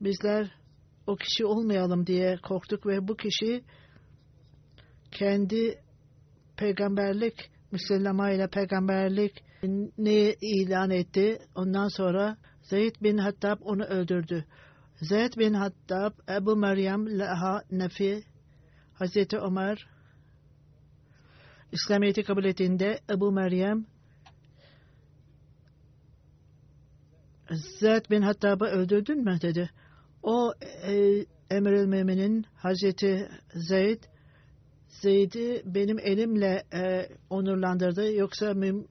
bizler 0.00 0.50
o 1.06 1.16
kişi 1.16 1.44
olmayalım 1.44 2.06
diye 2.06 2.36
korktuk 2.42 2.86
ve 2.86 3.08
bu 3.08 3.16
kişi 3.16 3.64
kendi 5.10 5.82
peygamberlik 6.56 7.50
Müslüman 7.72 8.32
ile 8.32 8.48
peygamberlik 8.48 9.44
ne 9.98 10.34
ilan 10.40 10.90
etti. 10.90 11.38
Ondan 11.54 11.88
sonra 11.88 12.36
Zeyd 12.62 12.94
bin 13.02 13.18
Hattab 13.18 13.58
onu 13.60 13.84
öldürdü. 13.84 14.44
Zeyd 15.00 15.36
bin 15.38 15.54
Hattab 15.54 16.12
Ebu 16.28 16.56
Meryem 16.56 17.18
Leha 17.18 17.62
Nefi 17.70 18.24
Hazreti 18.94 19.38
Ömer 19.38 19.86
İslamiyet'i 21.72 22.22
kabul 22.22 22.44
ettiğinde 22.44 23.00
Ebu 23.10 23.32
Meryem 23.32 23.86
Zeyd 27.80 28.10
bin 28.10 28.22
Hattab'ı 28.22 28.64
öldürdün 28.64 29.24
mü 29.24 29.38
dedi. 29.42 29.70
O 30.22 30.52
e, 30.86 30.92
Emir-i 31.50 31.86
Mümin'in 31.86 32.46
Hazreti 32.54 33.28
Zeyd 33.54 34.02
Zeyd'i 34.88 35.62
benim 35.64 35.98
elimle 35.98 36.62
e, 36.74 37.08
onurlandırdı. 37.30 38.12
Yoksa 38.12 38.54
mü, 38.54 38.84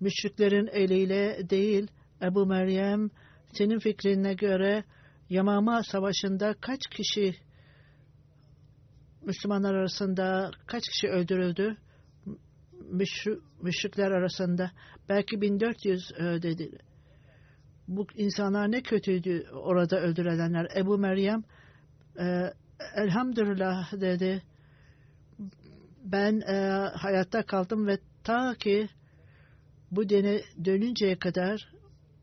müşriklerin 0.00 0.66
eliyle 0.66 1.50
değil 1.50 1.86
Ebu 2.22 2.46
Meryem 2.46 3.10
senin 3.52 3.78
fikrine 3.78 4.34
göre 4.34 4.84
Yamama 5.30 5.82
Savaşı'nda 5.82 6.54
kaç 6.60 6.80
kişi 6.86 7.34
Müslümanlar 9.22 9.74
arasında 9.74 10.50
kaç 10.66 10.88
kişi 10.88 11.08
öldürüldü? 11.08 11.76
Müşri, 12.90 13.38
müşrikler 13.62 14.10
arasında 14.10 14.70
belki 15.08 15.40
1400 15.40 16.12
e, 16.12 16.22
dedi. 16.22 16.78
Bu 17.88 18.06
insanlar 18.14 18.72
ne 18.72 18.82
kötüydü 18.82 19.46
orada 19.52 20.00
öldürülenler. 20.00 20.68
Ebu 20.76 20.98
Meryem 20.98 21.44
e, 22.18 22.52
elhamdülillah 22.96 23.92
dedi. 23.92 24.42
Ben 26.04 26.40
e, 26.40 26.54
hayatta 26.94 27.42
kaldım 27.42 27.86
ve 27.86 27.98
ta 28.24 28.54
ki 28.54 28.88
bu 29.90 30.08
dine 30.08 30.40
dönünceye 30.64 31.18
kadar 31.18 31.72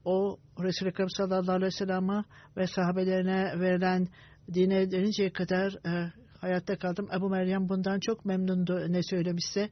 o 0.05 0.37
Resul-i 0.63 0.89
Ekrem 0.89 1.09
sallallahu 1.09 1.51
aleyhi 1.51 1.65
ve 1.65 1.71
sellem'e 1.71 2.23
ve 2.57 2.67
sahabelerine 2.67 3.59
verilen 3.59 4.07
dine 4.53 4.91
dönünceye 4.91 5.33
kadar 5.33 5.73
e, 5.85 6.11
hayatta 6.41 6.77
kaldım. 6.77 7.07
Ebu 7.17 7.29
Meryem 7.29 7.69
bundan 7.69 7.99
çok 7.99 8.25
memnundu 8.25 8.93
ne 8.93 9.03
söylemişse 9.03 9.69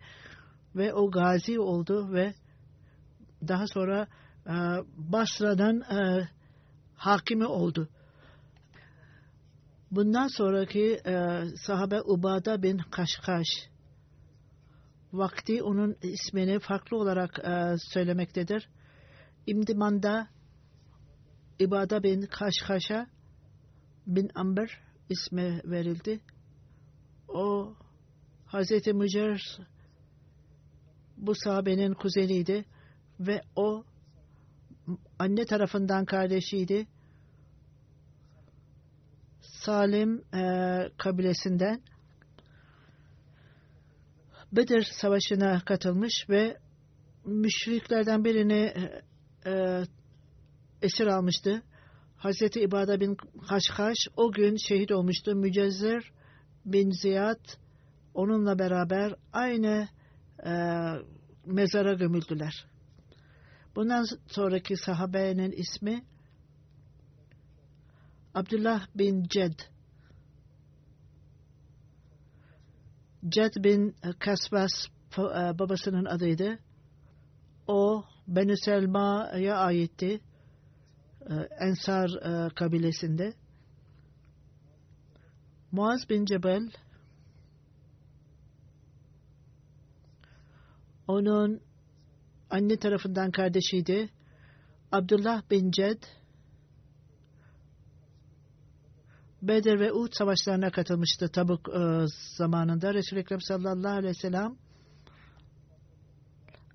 ve 0.76 0.94
o 0.94 1.12
gazi 1.12 1.60
oldu 1.60 2.14
ve 2.14 2.34
daha 3.48 3.68
sonra 3.68 4.08
e, 4.48 4.54
Basra'dan 4.98 5.82
e, 5.82 6.28
hakimi 6.96 7.46
oldu. 7.46 7.90
Bundan 9.92 10.28
sonraki 10.28 11.02
e, 11.06 11.44
sahabe 11.56 12.02
Ubada 12.02 12.64
bin 12.64 12.78
Kaşkaş 12.78 13.48
vakti 15.14 15.64
onun 15.64 15.96
ismini 16.02 16.60
farklı 16.60 16.98
olarak 16.98 17.40
e, 17.40 17.76
söylemektedir. 17.78 18.70
İmdimanda 19.48 20.28
İbada 21.60 22.04
bin 22.04 22.22
Kaşkaş'a 22.22 23.08
bin 24.08 24.32
Amber 24.36 24.80
ismi 25.10 25.62
verildi. 25.66 26.22
O 27.28 27.74
Hazreti 28.46 28.94
Mücer 28.94 29.60
bu 31.18 31.36
sahabenin 31.36 31.94
kuzeniydi 31.94 32.66
ve 33.20 33.42
o 33.56 33.84
anne 35.20 35.46
tarafından 35.46 36.06
kardeşiydi. 36.06 36.88
Salim 39.42 40.24
e, 40.36 40.42
kabilesinden 40.98 41.82
Bedir 44.52 44.88
Savaşı'na 45.02 45.62
katılmış 45.66 46.30
ve 46.30 46.58
müşriklerden 47.26 48.26
birini 48.26 48.74
e, 49.46 49.84
esir 50.82 51.08
almıştı. 51.08 51.64
Hazreti 52.18 52.62
İbada 52.62 53.00
bin 53.00 53.18
Haşhaş 53.42 53.98
o 54.18 54.32
gün 54.32 54.56
şehit 54.56 54.92
olmuştu. 54.92 55.36
Mücezzir 55.36 56.12
bin 56.66 56.92
Ziyad 57.02 57.40
onunla 58.14 58.60
beraber 58.60 59.16
aynı 59.34 59.88
e, 60.46 60.52
mezara 61.46 61.94
gömüldüler. 61.94 62.66
Bundan 63.76 64.06
sonraki 64.28 64.78
sahabenin 64.78 65.52
ismi 65.52 66.06
Abdullah 68.34 68.88
bin 68.96 69.24
Ced. 69.24 69.60
Ced 73.30 73.64
bin 73.64 73.96
Kasbas 74.20 74.72
babasının 75.60 76.06
adıydı. 76.06 76.60
O 77.68 78.04
Benü 78.36 78.58
Selma'ya 78.58 79.58
aitti. 79.58 80.22
Ensar 81.60 82.10
kabilesinde. 82.56 83.34
Muaz 85.72 86.10
bin 86.10 86.26
Cebel 86.26 86.70
onun 91.08 91.62
anne 92.50 92.78
tarafından 92.78 93.32
kardeşiydi. 93.32 94.10
Abdullah 94.92 95.50
bin 95.52 95.72
Ced 95.72 96.04
Bedir 99.42 99.80
ve 99.80 99.94
Uhud 99.94 100.14
savaşlarına 100.14 100.72
katılmıştı 100.72 101.32
Tabuk 101.32 101.70
e, 101.70 102.06
zamanında. 102.38 102.94
Resul-i 102.94 103.20
Ekrem 103.20 103.42
sallallahu 103.42 103.94
aleyhi 103.94 104.10
ve 104.10 104.14
sellem 104.14 104.58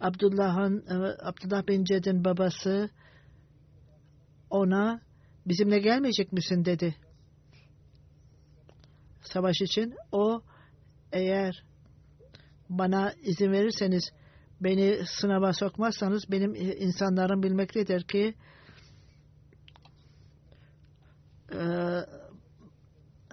Abdullah'ın 0.01 0.85
e, 0.89 0.95
Abdullah 1.23 1.67
bin 1.67 1.85
Ced'in 1.85 2.25
babası 2.25 2.91
ona 4.51 5.01
bizimle 5.47 5.79
gelmeyecek 5.79 6.33
misin 6.33 6.65
dedi. 6.65 6.97
Savaş 9.23 9.61
için 9.61 9.95
o 10.13 10.43
eğer 11.13 11.65
bana 12.69 13.13
izin 13.13 13.53
verirseniz 13.53 14.13
beni 14.61 15.01
sınava 15.07 15.53
sokmazsanız 15.53 16.31
benim 16.31 16.55
insanlarım 16.55 17.43
bilmektedir 17.43 18.03
ki 18.03 18.35
e, 21.53 21.61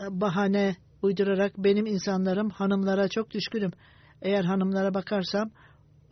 bahane 0.10 0.76
uydurarak 1.02 1.58
benim 1.58 1.86
insanlarım 1.86 2.50
hanımlara 2.50 3.08
çok 3.08 3.32
düşkünüm. 3.32 3.72
Eğer 4.22 4.44
hanımlara 4.44 4.94
bakarsam 4.94 5.52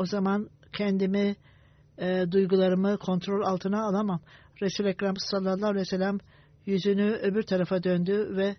o 0.02 0.06
zaman 0.06 0.50
kendimi 0.74 1.36
e, 1.98 2.26
duygularımı 2.32 2.98
kontrol 2.98 3.42
altına 3.42 3.84
alamam. 3.84 4.22
Resul-i 4.62 4.88
Ekrem 4.88 5.14
sallallahu 5.18 5.70
aleyhi 5.70 5.82
ve 5.82 5.86
sellem 5.86 6.18
yüzünü 6.66 7.12
öbür 7.12 7.44
tarafa 7.44 7.84
döndü 7.84 8.38
ve 8.38 8.56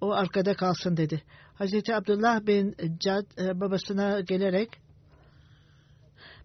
o 0.00 0.12
arkada 0.12 0.54
kalsın 0.54 0.96
dedi. 0.96 1.22
Hazreti 1.54 1.94
Abdullah 1.94 2.46
bin 2.46 2.76
Cad 2.98 3.26
e, 3.38 3.60
babasına 3.60 4.20
gelerek 4.20 4.68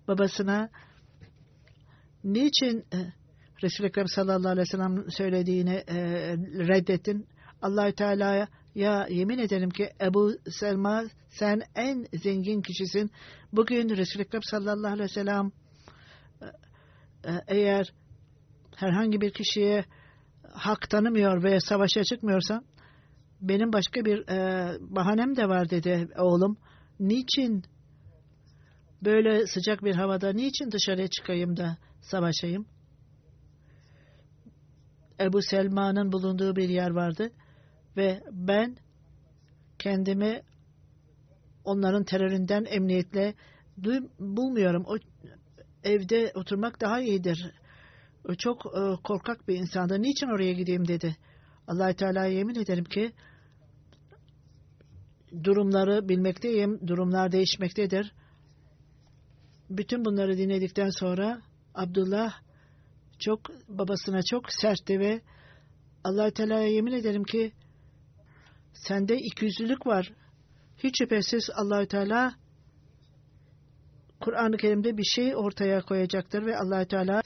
babasına 0.08 0.70
niçin 2.24 2.86
e, 2.94 2.98
Resul-i 3.64 3.88
Ekrem 3.88 4.08
sallallahu 4.08 4.52
aleyhi 4.52 4.68
ve 4.68 4.72
sellem 4.72 5.12
söylediğini 5.12 5.84
e, 5.88 5.98
reddettin? 6.68 7.28
Allahü 7.62 7.94
Teala'ya 7.94 8.48
ya 8.76 9.08
yemin 9.10 9.38
ederim 9.38 9.70
ki 9.70 9.90
Ebu 10.02 10.34
Selma 10.50 11.04
sen 11.30 11.62
en 11.76 12.08
zengin 12.14 12.62
kişisin. 12.62 13.12
Bugün 13.54 13.90
Resul-i 13.90 14.24
Ekrem 14.24 14.44
sallallahu 14.44 14.94
aleyhi 14.94 15.10
ve 15.10 15.14
sellem 15.14 15.52
eğer 17.48 17.94
herhangi 18.76 19.22
bir 19.22 19.34
kişiye 19.34 19.86
hak 20.54 20.90
tanımıyor 20.90 21.44
ve 21.44 21.60
savaşa 21.60 22.04
çıkmıyorsa 22.04 22.64
benim 23.42 23.74
başka 23.74 24.06
bir 24.06 24.30
e, 24.30 24.78
bahanem 24.80 25.36
de 25.36 25.50
var 25.50 25.70
dedi 25.70 26.08
oğlum. 26.18 26.58
Niçin 27.00 27.64
böyle 29.02 29.48
sıcak 29.48 29.84
bir 29.84 29.96
havada 29.96 30.34
niçin 30.34 30.72
dışarıya 30.72 31.08
çıkayım 31.08 31.58
da 31.58 31.78
savaşayım? 32.02 32.66
Ebu 35.20 35.42
Selma'nın 35.42 36.12
bulunduğu 36.12 36.56
bir 36.56 36.70
yer 36.70 36.90
vardı 36.90 37.32
ve 37.98 38.24
ben 38.32 38.78
kendimi 39.80 40.42
onların 41.64 42.04
teröründen 42.04 42.66
emniyetle 42.70 43.34
bulmuyorum. 44.20 44.84
O 44.88 44.98
evde 45.84 46.32
oturmak 46.36 46.82
daha 46.82 47.02
iyidir. 47.02 47.52
O 48.30 48.36
çok 48.36 48.66
e, 48.66 49.02
korkak 49.04 49.48
bir 49.48 49.56
insandı. 49.56 50.02
Niçin 50.02 50.28
oraya 50.28 50.54
gideyim 50.54 50.88
dedi. 50.88 51.16
allah 51.68 51.94
Teala'ya 51.94 52.32
yemin 52.32 52.56
ederim 52.56 52.84
ki 52.84 53.12
durumları 55.44 56.10
bilmekteyim. 56.10 56.88
Durumlar 56.88 57.32
değişmektedir. 57.32 58.12
Bütün 59.70 60.06
bunları 60.06 60.38
dinledikten 60.38 60.90
sonra 60.90 61.42
Abdullah 61.76 62.34
çok 63.20 63.40
babasına 63.68 64.20
çok 64.24 64.52
sertti 64.52 65.00
ve 65.00 65.22
allah 66.04 66.32
Teala'ya 66.32 66.68
yemin 66.68 66.92
ederim 66.92 67.24
ki 67.24 67.52
sende 68.88 69.18
ikiyüzlülük 69.18 69.88
var. 69.88 70.12
Hiç 70.78 70.98
şüphesiz 70.98 71.50
Allahü 71.56 71.88
Teala 71.88 72.34
Kur'an-ı 74.20 74.58
Kerim'de 74.58 74.98
bir 74.98 75.04
şey 75.04 75.36
ortaya 75.36 75.82
koyacaktır 75.82 76.46
ve 76.46 76.58
Allahü 76.58 76.88
Teala 76.88 77.22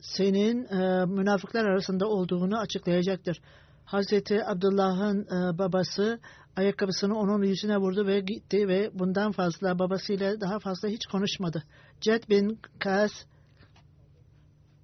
senin 0.00 0.64
e, 0.64 1.06
münafıklar 1.06 1.64
arasında 1.64 2.08
olduğunu 2.08 2.58
açıklayacaktır. 2.58 3.40
Hazreti 3.84 4.44
Abdullah'ın 4.44 5.20
e, 5.22 5.58
babası 5.58 6.20
ayakkabısını 6.56 7.18
onun 7.18 7.42
yüzüne 7.42 7.76
vurdu 7.76 8.06
ve 8.06 8.20
gitti 8.20 8.68
ve 8.68 8.90
bundan 8.94 9.32
fazla 9.32 9.78
babasıyla 9.78 10.40
daha 10.40 10.58
fazla 10.58 10.88
hiç 10.88 11.06
konuşmadı. 11.06 11.64
Ced 12.00 12.22
bin 12.28 12.60
Kas 12.78 13.12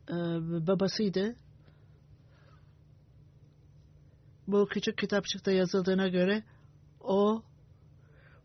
e, 0.09 0.15
babasıydı. 0.67 1.35
Bu 4.49 4.69
küçük 4.69 4.99
kitapçıkta 4.99 5.53
yazıldığına 5.53 6.09
göre 6.09 6.43
o 7.01 7.43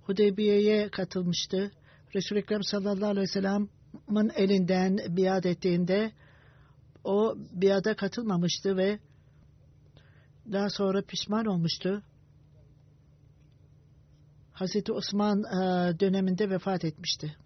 Hudeybiye'ye 0.01 0.89
katılmıştı. 0.89 1.71
Resul-i 2.15 2.39
Ekrem 2.39 2.63
sallallahu 2.63 3.09
aleyhi 3.09 3.27
ve 3.27 3.27
sellem'in 3.27 4.29
elinden 4.35 4.97
biat 5.17 5.45
ettiğinde 5.45 6.11
o 7.03 7.35
biada 7.51 7.95
katılmamıştı 7.95 8.77
ve 8.77 8.99
daha 10.51 10.69
sonra 10.69 11.01
pişman 11.01 11.45
olmuştu. 11.45 12.03
Hazreti 14.53 14.91
Osman 14.91 15.39
e, 15.39 15.99
döneminde 15.99 16.49
vefat 16.49 16.85
etmişti. 16.85 17.37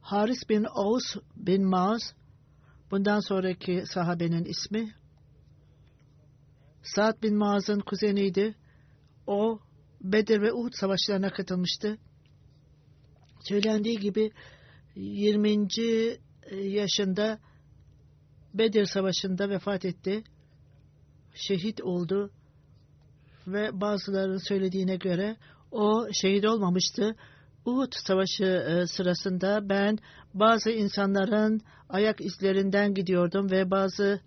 Haris 0.00 0.48
bin 0.48 0.64
Aus 0.64 1.16
bin 1.36 1.64
Maz 1.64 2.14
bundan 2.90 3.20
sonraki 3.20 3.84
sahabenin 3.86 4.44
ismi 4.44 4.94
Sa'd 6.82 7.22
bin 7.22 7.36
Muaz'ın 7.36 7.80
kuzeniydi. 7.80 8.54
O 9.26 9.58
Bedir 10.00 10.40
ve 10.40 10.52
Uhud 10.52 10.72
savaşlarına 10.72 11.30
katılmıştı. 11.30 11.98
Söylendiği 13.40 13.98
gibi 13.98 14.30
20. 14.94 15.68
yaşında 16.52 17.38
Bedir 18.54 18.84
Savaşı'nda 18.84 19.50
vefat 19.50 19.84
etti. 19.84 20.24
Şehit 21.34 21.80
oldu. 21.80 22.30
Ve 23.46 23.80
bazılarının 23.80 24.48
söylediğine 24.48 24.96
göre 24.96 25.36
o 25.70 26.06
şehit 26.12 26.44
olmamıştı. 26.44 27.16
Uhud 27.66 27.92
Savaşı 28.06 28.44
e, 28.44 28.86
sırasında 28.86 29.68
ben 29.68 29.98
bazı 30.34 30.70
insanların 30.70 31.60
ayak 31.88 32.20
izlerinden 32.20 32.94
gidiyordum 32.94 33.50
ve 33.50 33.70
bazı 33.70 34.20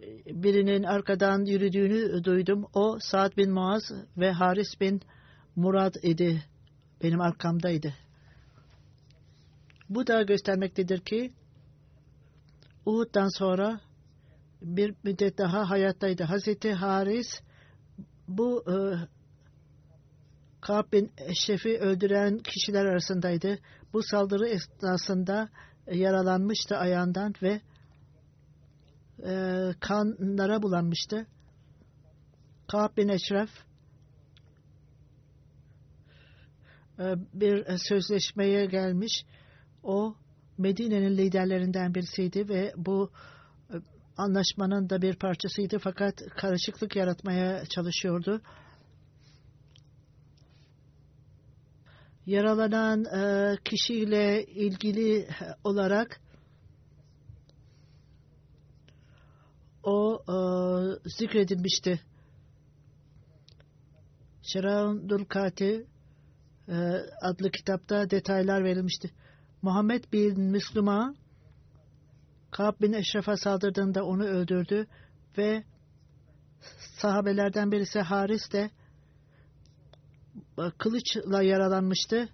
e, 0.00 0.42
birinin 0.42 0.82
arkadan 0.82 1.44
yürüdüğünü 1.44 2.24
duydum. 2.24 2.66
O 2.74 2.98
Sa'd 3.00 3.36
bin 3.36 3.52
Muaz 3.52 3.82
ve 4.16 4.32
Haris 4.32 4.80
bin 4.80 5.00
Murad 5.56 5.94
idi. 6.02 6.44
Benim 7.02 7.20
arkamdaydı. 7.20 7.94
Bu 9.90 10.06
da 10.06 10.22
göstermektedir 10.22 10.98
ki 10.98 11.32
Uhud'dan 12.86 13.38
sonra 13.38 13.80
bir 14.62 14.94
müddet 15.04 15.38
daha 15.38 15.70
hayattaydı. 15.70 16.22
Hazreti 16.22 16.72
Haris 16.72 17.26
bu 18.28 18.64
e, 18.68 18.74
Ka'b 20.64 20.92
bin 20.92 21.12
Eşref'i 21.18 21.78
öldüren 21.78 22.38
kişiler 22.38 22.84
arasındaydı. 22.84 23.58
Bu 23.92 24.02
saldırı 24.02 24.48
esnasında 24.48 25.48
yaralanmıştı 25.92 26.76
ayağından 26.76 27.34
ve 27.42 27.60
e, 29.18 29.32
kanlara 29.80 30.62
bulanmıştı. 30.62 31.26
Ka'b 32.68 32.96
bin 32.96 33.08
Eşref 33.08 33.50
e, 36.98 37.04
bir 37.34 37.78
sözleşmeye 37.78 38.66
gelmiş. 38.66 39.24
O 39.82 40.16
Medine'nin 40.58 41.16
liderlerinden 41.16 41.94
birisiydi 41.94 42.48
ve 42.48 42.72
bu 42.76 43.10
e, 43.70 43.74
anlaşmanın 44.16 44.90
da 44.90 45.02
bir 45.02 45.16
parçasıydı 45.16 45.78
fakat 45.78 46.14
karışıklık 46.36 46.96
yaratmaya 46.96 47.66
çalışıyordu. 47.66 48.40
Yaralanan 52.26 53.04
e, 53.04 53.56
kişiyle 53.64 54.44
ilgili 54.44 55.28
olarak 55.64 56.20
o 59.82 60.22
e, 60.28 60.36
zikredilmişti. 61.08 62.00
Şeraun 64.42 65.08
Dulkati 65.08 65.86
e, 66.68 66.74
adlı 67.20 67.50
kitapta 67.50 68.10
detaylar 68.10 68.64
verilmişti. 68.64 69.10
Muhammed 69.62 70.04
bin 70.12 70.40
Müslüman 70.40 71.16
Ka'b 72.50 72.80
bin 72.80 72.92
Eşref'e 72.92 73.36
saldırdığında 73.36 74.04
onu 74.04 74.24
öldürdü 74.24 74.86
ve 75.38 75.64
sahabelerden 76.96 77.72
birisi 77.72 78.00
Haris 78.00 78.52
de 78.52 78.70
kılıçla 80.78 81.42
yaralanmıştı. 81.42 82.28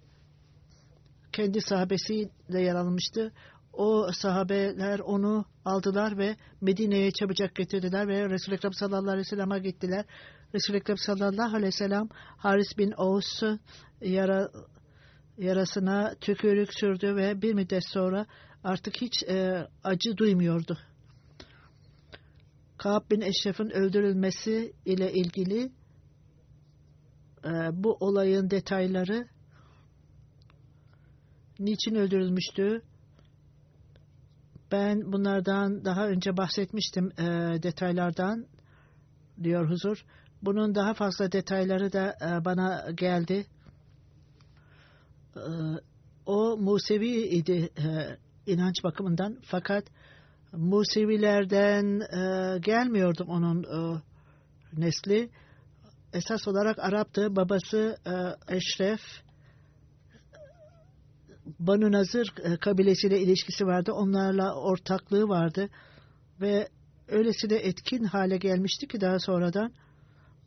Kendi 1.31 1.61
sahabesiyle 1.61 2.61
yaralanmıştı. 2.61 3.31
O 3.73 4.11
sahabeler 4.13 4.99
onu 4.99 5.45
aldılar 5.65 6.17
ve 6.17 6.35
Medine'ye 6.61 7.11
çabucak 7.11 7.55
getirdiler 7.55 8.07
ve 8.07 8.29
Resul-i 8.29 8.55
Ekrem 8.55 8.73
sallallahu 8.73 9.09
aleyhi 9.09 9.25
ve 9.25 9.29
sellem'e 9.29 9.59
gittiler. 9.59 10.05
Resul-i 10.55 10.77
Ekrem 10.77 10.97
sallallahu 10.97 11.55
aleyhi 11.55 11.67
ve 11.67 11.71
sellem 11.71 12.09
Haris 12.37 12.77
bin 12.77 12.91
Oğuz 12.91 13.43
yara, 14.01 14.51
yarasına 15.37 16.15
tükürük 16.21 16.73
sürdü 16.73 17.15
ve 17.15 17.41
bir 17.41 17.53
müddet 17.53 17.87
sonra 17.87 18.25
artık 18.63 19.01
hiç 19.01 19.23
e, 19.23 19.67
acı 19.83 20.17
duymuyordu. 20.17 20.77
Kaab 22.77 23.11
bin 23.11 23.21
Eşref'in 23.21 23.69
öldürülmesi 23.69 24.73
ile 24.85 25.13
ilgili 25.13 25.71
bu 27.73 27.97
olayın 27.99 28.49
detayları 28.49 29.27
niçin 31.59 31.95
öldürülmüştü? 31.95 32.81
Ben 34.71 35.11
bunlardan 35.11 35.85
daha 35.85 36.07
önce 36.07 36.37
bahsetmiştim 36.37 37.11
e, 37.17 37.23
detaylardan 37.63 38.45
diyor 39.43 39.69
huzur. 39.69 40.05
Bunun 40.41 40.75
daha 40.75 40.93
fazla 40.93 41.31
detayları 41.31 41.93
da 41.93 42.15
e, 42.21 42.45
bana 42.45 42.91
geldi. 42.91 43.45
E, 45.35 45.41
o 46.25 46.57
Musevi 46.57 47.21
idi 47.21 47.69
e, 47.77 48.17
inanç 48.51 48.83
bakımından 48.83 49.37
fakat 49.43 49.83
Musevilerden 50.51 51.99
e, 51.99 52.59
gelmiyordum 52.59 53.27
onun 53.29 53.63
e, 53.63 54.01
nesli. 54.73 55.29
Esas 56.13 56.47
olarak 56.47 56.79
Arap'tı. 56.79 57.35
Babası 57.35 57.97
e, 58.05 58.55
Eşref 58.55 59.01
Banu 61.59 61.91
Nazır 61.91 62.33
e, 62.43 62.57
kabilesiyle 62.57 63.19
ilişkisi 63.19 63.65
vardı. 63.65 63.91
Onlarla 63.91 64.55
ortaklığı 64.55 65.29
vardı. 65.29 65.69
Ve 66.41 66.67
öylesine 67.07 67.55
etkin 67.55 68.03
hale 68.03 68.37
gelmişti 68.37 68.87
ki 68.87 69.01
daha 69.01 69.19
sonradan 69.19 69.73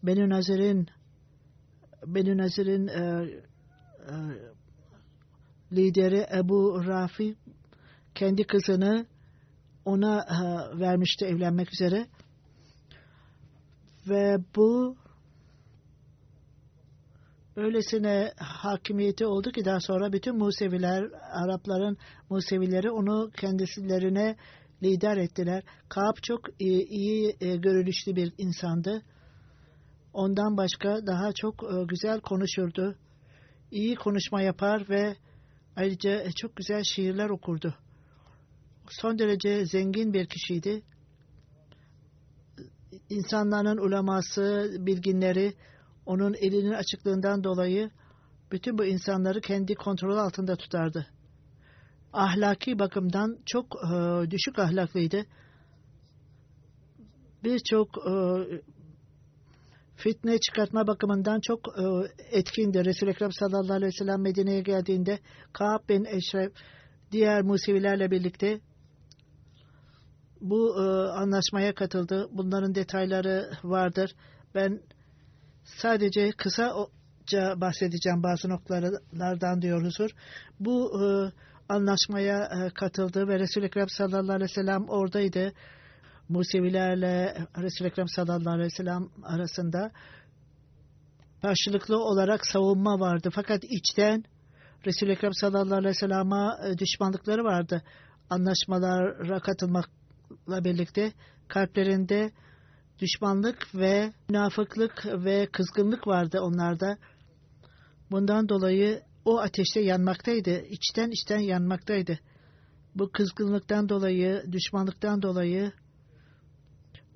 Benu 0.03 0.29
Nazir'in 0.29 0.89
Benu 2.07 2.39
Nazir'in 2.39 2.87
e, 2.87 3.29
e, 4.09 4.15
lideri 5.73 6.27
Ebu 6.37 6.87
Rafi 6.87 7.37
kendi 8.15 8.45
kızını 8.45 9.07
ona 9.85 10.21
e, 10.21 10.79
vermişti 10.81 11.25
evlenmek 11.25 11.73
üzere. 11.73 12.07
Ve 14.09 14.37
bu 14.57 14.97
öylesine 17.57 18.33
hakimiyeti 18.39 19.27
oldu 19.27 19.53
ki 19.53 19.65
daha 19.65 19.81
sonra 19.81 20.13
bütün 20.13 20.37
Museviler, 20.37 21.11
Arapların 21.33 21.97
Musevileri 22.31 22.91
onu 22.91 23.31
kendisilerine 23.31 24.37
lider 24.83 25.17
ettiler. 25.17 25.63
Kaab 25.89 26.17
çok 26.23 26.41
iyi, 26.59 26.87
iyi 26.87 27.37
e, 27.41 27.57
görünüşlü 27.57 28.17
bir 28.17 28.33
insandı. 28.39 29.03
Ondan 30.13 30.57
başka 30.57 31.07
daha 31.07 31.33
çok 31.33 31.55
e, 31.65 31.85
güzel 31.89 32.21
konuşurdu. 32.21 32.97
İyi 33.71 33.95
konuşma 33.95 34.43
yapar 34.43 34.89
ve 34.89 35.17
ayrıca 35.77 36.31
çok 36.37 36.57
güzel 36.57 36.83
şiirler 36.83 37.31
okurdu. 37.31 37.75
Son 38.89 39.19
derece 39.19 39.67
zengin 39.67 40.13
bir 40.13 40.27
kişiydi. 40.27 40.83
İnsanların 43.11 43.79
uleması, 43.79 44.77
bilginleri, 44.79 45.55
onun 46.07 46.35
elinin 46.35 46.73
açıklığından 46.73 47.45
dolayı 47.45 47.91
bütün 48.53 48.79
bu 48.79 48.85
insanları 48.85 49.41
kendi 49.41 49.75
kontrol 49.75 50.17
altında 50.17 50.57
tutardı. 50.57 51.07
Ahlaki 52.13 52.79
bakımdan 52.79 53.39
çok 53.47 53.67
e, 53.67 54.31
düşük 54.31 54.59
ahlaklıydı. 54.59 55.27
Birçok 57.45 57.89
e, 57.89 58.15
fitne 59.97 60.39
çıkartma 60.39 60.87
bakımından 60.87 61.41
çok 61.41 61.61
e, 61.79 61.85
etkindi. 62.39 62.85
Resul-i 62.85 63.11
Ekrem 63.11 63.33
sallallahu 63.33 63.73
aleyhi 63.73 63.93
ve 63.93 63.99
sellem 63.99 64.23
Medine'ye 64.23 64.61
geldiğinde 64.61 65.19
Kaab 65.53 65.89
bin 65.89 66.05
Eşref 66.05 66.53
diğer 67.13 67.43
Musevilerle 67.43 68.11
birlikte 68.11 68.61
bu 70.41 70.83
e, 70.83 70.83
anlaşmaya 71.09 71.75
katıldı. 71.75 72.29
Bunların 72.33 72.75
detayları 72.75 73.51
vardır. 73.65 74.15
Ben 74.55 74.81
sadece 75.65 76.31
kısaca 76.31 77.61
bahsedeceğim 77.61 78.23
bazı 78.23 78.49
noktalardan 78.49 79.63
diyor 79.63 79.85
huzur. 79.85 80.11
Bu 80.61 81.03
e, 81.03 81.05
anlaşmaya 81.69 82.45
e, 82.45 82.71
katıldı 82.71 83.29
ve 83.29 83.39
Resul-i 83.39 83.65
Ekrem 83.65 83.89
sallallahu 83.89 84.33
aleyhi 84.33 84.51
ve 84.51 84.55
sellem 84.55 84.89
oradaydı. 84.89 85.53
Musevilerle 86.29 87.37
Resul-i 87.59 87.89
Ekrem 87.89 88.09
sallallahu 88.09 88.55
aleyhi 88.55 88.67
ve 88.67 88.77
sellem 88.77 89.09
arasında 89.23 89.91
karşılıklı 91.43 92.05
olarak 92.05 92.47
savunma 92.47 93.01
vardı. 93.01 93.31
Fakat 93.35 93.65
içten 93.65 94.25
Resul-i 94.87 95.13
Ekrem 95.13 95.35
sallallahu 95.35 95.75
aleyhi 95.75 95.95
ve 95.95 95.95
sellem'e 95.95 96.71
e, 96.71 96.79
düşmanlıkları 96.79 97.45
vardı. 97.45 97.83
Anlaşmalara 98.31 99.41
katılmakla 99.41 100.65
birlikte 100.65 101.13
kalplerinde 101.49 102.31
düşmanlık 102.99 103.75
ve 103.75 104.13
münafıklık 104.29 105.07
ve 105.07 105.49
kızgınlık 105.53 106.07
vardı 106.07 106.41
onlarda. 106.41 106.99
Bundan 108.11 108.49
dolayı 108.49 109.03
o 109.25 109.39
ateşte 109.39 109.81
yanmaktaydı. 109.81 110.61
İçten 110.61 111.11
içten 111.11 111.39
yanmaktaydı. 111.39 112.19
Bu 112.95 113.13
kızgınlıktan 113.13 113.89
dolayı, 113.89 114.45
düşmanlıktan 114.53 115.23
dolayı 115.23 115.73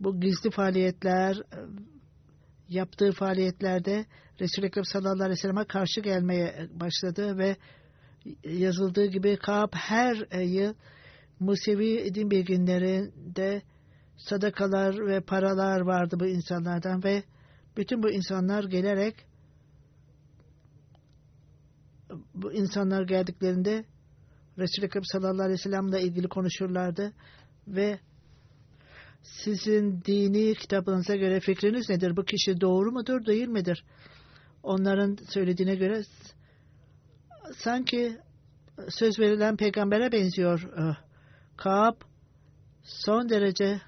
bu 0.00 0.20
gizli 0.20 0.50
faaliyetler 0.50 1.36
yaptığı 2.68 3.12
faaliyetlerde 3.12 4.06
Resul-i 4.40 4.66
Ekrem 4.66 4.84
sallallahu 4.84 5.12
aleyhi 5.12 5.30
ve 5.30 5.36
sellem'e 5.36 5.64
karşı 5.64 6.00
gelmeye 6.00 6.68
başladı 6.72 7.38
ve 7.38 7.56
yazıldığı 8.44 9.06
gibi 9.06 9.36
Kaab 9.36 9.72
her 9.72 10.42
yıl 10.42 10.74
Musevi 11.40 12.14
din 12.14 12.30
bilginlerinde 12.30 13.62
sadakalar 14.18 15.06
ve 15.06 15.20
paralar 15.20 15.80
vardı 15.80 16.16
bu 16.20 16.26
insanlardan 16.26 17.04
ve 17.04 17.22
bütün 17.76 18.02
bu 18.02 18.10
insanlar 18.10 18.64
gelerek 18.64 19.14
bu 22.34 22.52
insanlar 22.52 23.02
geldiklerinde 23.02 23.84
Resul-i 24.58 24.86
Ekrem 24.86 25.04
sallallahu 25.04 25.42
aleyhi 25.42 25.58
ve 25.58 25.62
sellem'le 25.62 26.02
ilgili 26.02 26.28
konuşurlardı 26.28 27.12
ve 27.68 28.00
sizin 29.22 30.02
dini 30.04 30.54
kitabınıza 30.54 31.16
göre 31.16 31.40
fikriniz 31.40 31.88
nedir? 31.88 32.16
Bu 32.16 32.24
kişi 32.24 32.60
doğru 32.60 32.92
mudur, 32.92 33.26
değil 33.26 33.48
midir? 33.48 33.84
Onların 34.62 35.18
söylediğine 35.28 35.74
göre 35.74 36.02
sanki 37.56 38.18
söz 38.88 39.18
verilen 39.18 39.56
peygambere 39.56 40.12
benziyor. 40.12 40.70
Kaab 41.56 41.94
son 42.82 43.28
derece 43.28 43.80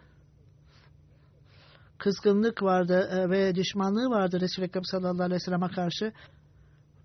kızgınlık 2.00 2.62
vardı 2.62 3.26
ve 3.30 3.54
düşmanlığı 3.54 4.10
vardı 4.10 4.40
Resul-i 4.40 4.64
Ekrem 4.64 4.84
sallallahu 4.84 5.22
aleyhi 5.22 5.40
ve 5.40 5.44
sellem'e 5.44 5.68
karşı 5.68 6.12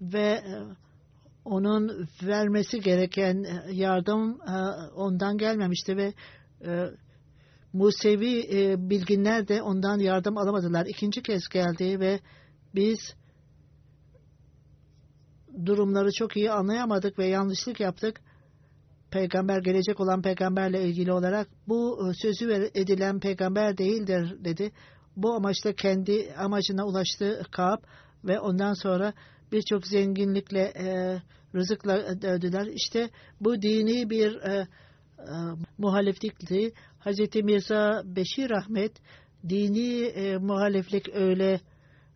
ve 0.01 0.43
onun 1.45 2.07
vermesi 2.23 2.79
gereken 2.81 3.45
yardım 3.71 4.39
ondan 4.95 5.37
gelmemişti 5.37 5.97
ve 5.97 6.13
Musevi 7.73 8.45
bilginler 8.77 9.47
de 9.47 9.61
ondan 9.61 9.99
yardım 9.99 10.37
alamadılar. 10.37 10.85
İkinci 10.85 11.21
kez 11.21 11.47
geldi 11.49 11.99
ve 11.99 12.19
biz 12.75 12.99
durumları 15.65 16.09
çok 16.11 16.37
iyi 16.37 16.51
anlayamadık 16.51 17.19
ve 17.19 17.25
yanlışlık 17.25 17.79
yaptık. 17.79 18.21
Peygamber 19.15 19.61
gelecek 19.61 19.99
olan 19.99 20.21
peygamberle 20.21 20.83
ilgili 20.83 21.11
olarak 21.11 21.47
bu 21.67 22.11
sözü 22.21 22.71
edilen 22.75 23.19
peygamber 23.19 23.77
değildir 23.77 24.35
dedi. 24.43 24.71
Bu 25.17 25.33
amaçla 25.33 25.73
kendi 25.73 26.33
amacına 26.37 26.85
ulaştı 26.85 27.41
Kaab 27.51 27.83
ve 28.23 28.39
ondan 28.39 28.73
sonra 28.73 29.13
birçok 29.51 29.87
zenginlikle 29.87 30.59
e, 30.59 31.17
rızıkla 31.55 32.21
dövdüler. 32.21 32.65
İşte 32.65 33.09
bu 33.41 33.61
dini 33.61 34.09
bir 34.09 34.35
e, 34.35 34.53
e, 34.53 34.67
muhaliflikti. 35.77 36.71
Hz. 37.05 37.35
Mirza 37.43 38.01
Beşir 38.05 38.51
Ahmet 38.51 38.91
dini 39.49 40.05
e, 40.05 40.37
muhaliflik 40.37 41.15
öyle 41.15 41.59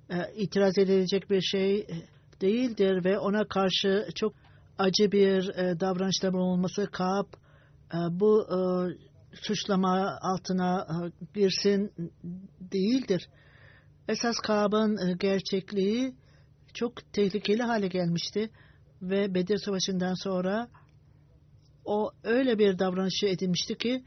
e, 0.09 0.15
itiraz 0.35 0.77
edilecek 0.77 1.29
bir 1.29 1.41
şey 1.41 1.87
değildir 2.41 3.05
ve 3.05 3.19
ona 3.19 3.47
karşı 3.47 4.07
çok 4.15 4.33
acı 4.79 5.11
bir 5.11 5.49
e, 5.49 5.79
davranışta 5.79 6.33
bulunması 6.33 6.87
Kaab 6.91 7.27
e, 7.93 7.97
bu 8.19 8.43
e, 8.43 8.57
suçlama 9.35 10.17
altına 10.21 10.87
e, 10.89 10.95
girsin 11.39 11.93
değildir. 12.61 13.29
Esas 14.07 14.35
Kaab'ın 14.39 15.07
e, 15.07 15.13
gerçekliği 15.13 16.15
çok 16.73 17.13
tehlikeli 17.13 17.63
hale 17.63 17.87
gelmişti 17.87 18.49
ve 19.01 19.33
Bedir 19.33 19.57
Savaşı'ndan 19.57 20.13
sonra 20.13 20.67
o 21.85 22.11
öyle 22.23 22.59
bir 22.59 22.79
davranışı 22.79 23.25
edinmişti 23.25 23.77
ki 23.77 24.03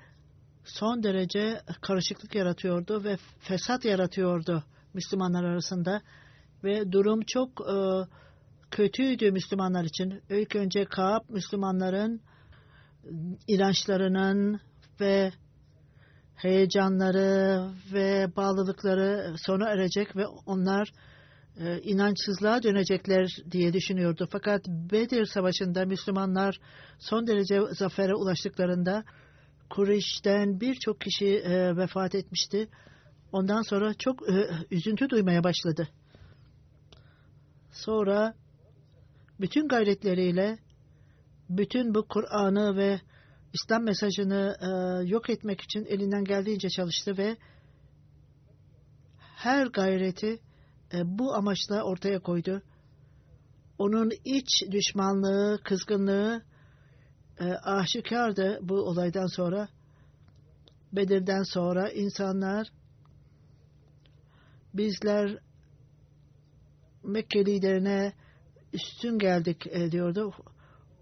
son 0.65 1.03
derece 1.03 1.61
karışıklık 1.81 2.35
yaratıyordu 2.35 3.05
ve 3.05 3.17
fesat 3.41 3.85
yaratıyordu 3.85 4.65
Müslümanlar 4.95 5.45
arasında 5.45 6.03
ve 6.65 6.93
durum 6.93 7.21
çok 7.27 7.49
e, 7.61 7.77
kötüydü 8.73 9.31
Müslümanlar 9.31 9.85
için. 9.85 10.23
İlk 10.31 10.57
önce 10.57 10.85
Kaab 10.85 11.21
Müslümanların 11.29 12.21
inançlarının 13.49 14.61
ve 15.01 15.33
heyecanları 16.35 17.71
ve 17.93 18.37
bağlılıkları 18.37 19.35
sona 19.39 19.69
erecek 19.69 20.17
ve 20.17 20.27
onlar 20.27 20.93
e, 21.61 21.81
inançsızlığa 21.81 22.63
dönecekler 22.63 23.27
diye 23.51 23.73
düşünüyordu. 23.73 24.29
Fakat 24.31 24.69
Bedir 24.69 25.25
Savaşı'nda 25.25 25.85
Müslümanlar 25.85 26.61
son 26.99 27.27
derece 27.27 27.61
zafere 27.79 28.15
ulaştıklarında 28.15 29.05
Kureyş'ten 29.71 30.61
birçok 30.61 31.01
kişi 31.01 31.27
e, 31.27 31.77
vefat 31.77 32.15
etmişti. 32.15 32.69
Ondan 33.33 33.63
sonra 33.63 33.95
çok 33.95 34.29
e, 34.29 34.49
üzüntü 34.71 35.11
duymaya 35.11 35.45
başladı. 35.45 35.89
Sonra 37.73 38.35
bütün 39.43 39.69
gayretleriyle 39.69 40.59
bütün 41.49 41.95
bu 41.95 42.09
Kur'an'ı 42.09 42.77
ve 42.77 43.01
İslam 43.53 43.85
mesajını 43.85 44.57
e, 44.61 44.69
yok 45.09 45.31
etmek 45.31 45.61
için 45.61 45.85
elinden 45.85 46.25
geldiğince 46.25 46.69
çalıştı 46.69 47.19
ve 47.19 47.37
her 49.19 49.67
gayreti 49.67 50.41
e, 50.93 51.19
bu 51.19 51.35
amaçla 51.35 51.83
ortaya 51.83 52.19
koydu. 52.19 52.63
Onun 53.79 54.11
iç 54.25 54.63
düşmanlığı, 54.71 55.61
kızgınlığı 55.65 56.43
e, 57.41 57.45
aşikardı 57.45 58.59
bu 58.63 58.75
olaydan 58.75 59.27
sonra. 59.27 59.69
Bedir'den 60.93 61.43
sonra 61.43 61.91
insanlar 61.91 62.69
bizler 64.75 65.39
Mekke 67.05 67.47
liderine 67.47 68.13
üstün 68.73 69.19
geldik 69.19 69.67
e, 69.67 69.93
diyordu. 69.93 70.33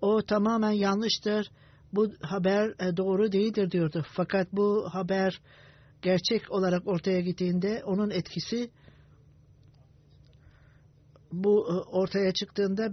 O 0.00 0.22
tamamen 0.22 0.70
yanlıştır. 0.70 1.50
Bu 1.92 2.12
haber 2.22 2.68
e, 2.68 2.96
doğru 2.96 3.32
değildir 3.32 3.70
diyordu. 3.70 4.04
Fakat 4.12 4.52
bu 4.52 4.88
haber 4.92 5.40
gerçek 6.02 6.50
olarak 6.50 6.86
ortaya 6.86 7.20
gittiğinde 7.20 7.82
onun 7.84 8.10
etkisi 8.10 8.70
bu 11.32 11.68
e, 11.68 11.72
ortaya 11.72 12.32
çıktığında 12.32 12.92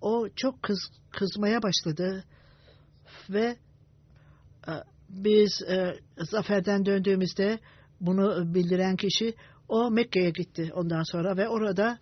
o 0.00 0.28
çok 0.36 0.62
kız, 0.62 0.78
kızmaya 1.10 1.62
başladı 1.62 2.24
ve 3.30 3.56
biz 5.08 5.62
zaferden 6.16 6.86
döndüğümüzde 6.86 7.58
bunu 8.00 8.54
bildiren 8.54 8.96
kişi 8.96 9.34
o 9.68 9.90
Mekke'ye 9.90 10.30
gitti 10.30 10.70
ondan 10.74 11.02
sonra 11.02 11.36
ve 11.36 11.48
orada 11.48 11.98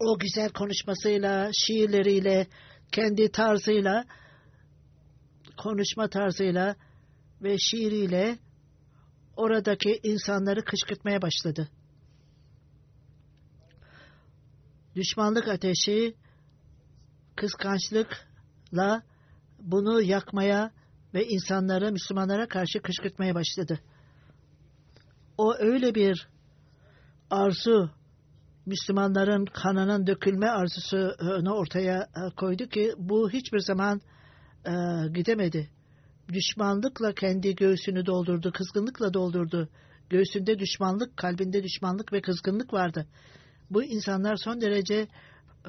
o 0.00 0.18
güzel 0.18 0.50
konuşmasıyla, 0.52 1.50
şiirleriyle, 1.52 2.46
kendi 2.92 3.32
tarzıyla, 3.32 4.04
konuşma 5.56 6.08
tarzıyla 6.08 6.76
ve 7.42 7.58
şiiriyle 7.58 8.38
oradaki 9.36 10.00
insanları 10.02 10.64
kışkırtmaya 10.64 11.22
başladı. 11.22 11.68
Düşmanlık 14.96 15.48
ateşi 15.48 16.14
kıskançlıkla 17.36 19.02
bunu 19.58 20.02
yakmaya 20.02 20.72
ve 21.14 21.26
insanları 21.26 21.92
Müslümanlara 21.92 22.48
karşı 22.48 22.82
kışkırtmaya 22.82 23.34
başladı. 23.34 23.80
O 25.38 25.54
öyle 25.58 25.94
bir 25.94 26.28
arzu 27.30 27.90
Müslümanların 28.70 29.44
kanının 29.44 30.06
dökülme 30.06 30.46
arzusunu 30.46 31.54
ortaya 31.54 31.98
e, 32.02 32.34
koydu 32.36 32.66
ki 32.66 32.92
bu 32.98 33.30
hiçbir 33.30 33.58
zaman 33.58 34.00
e, 34.66 34.72
gidemedi. 35.14 35.70
düşmanlıkla 36.32 37.14
kendi 37.14 37.54
göğsünü 37.54 38.06
doldurdu, 38.06 38.52
kızgınlıkla 38.52 39.14
doldurdu. 39.14 39.68
Göğsünde 40.10 40.58
düşmanlık, 40.58 41.16
kalbinde 41.16 41.62
düşmanlık 41.62 42.12
ve 42.12 42.20
kızgınlık 42.20 42.72
vardı. 42.72 43.06
Bu 43.70 43.82
insanlar 43.82 44.36
son 44.36 44.60
derece 44.60 45.08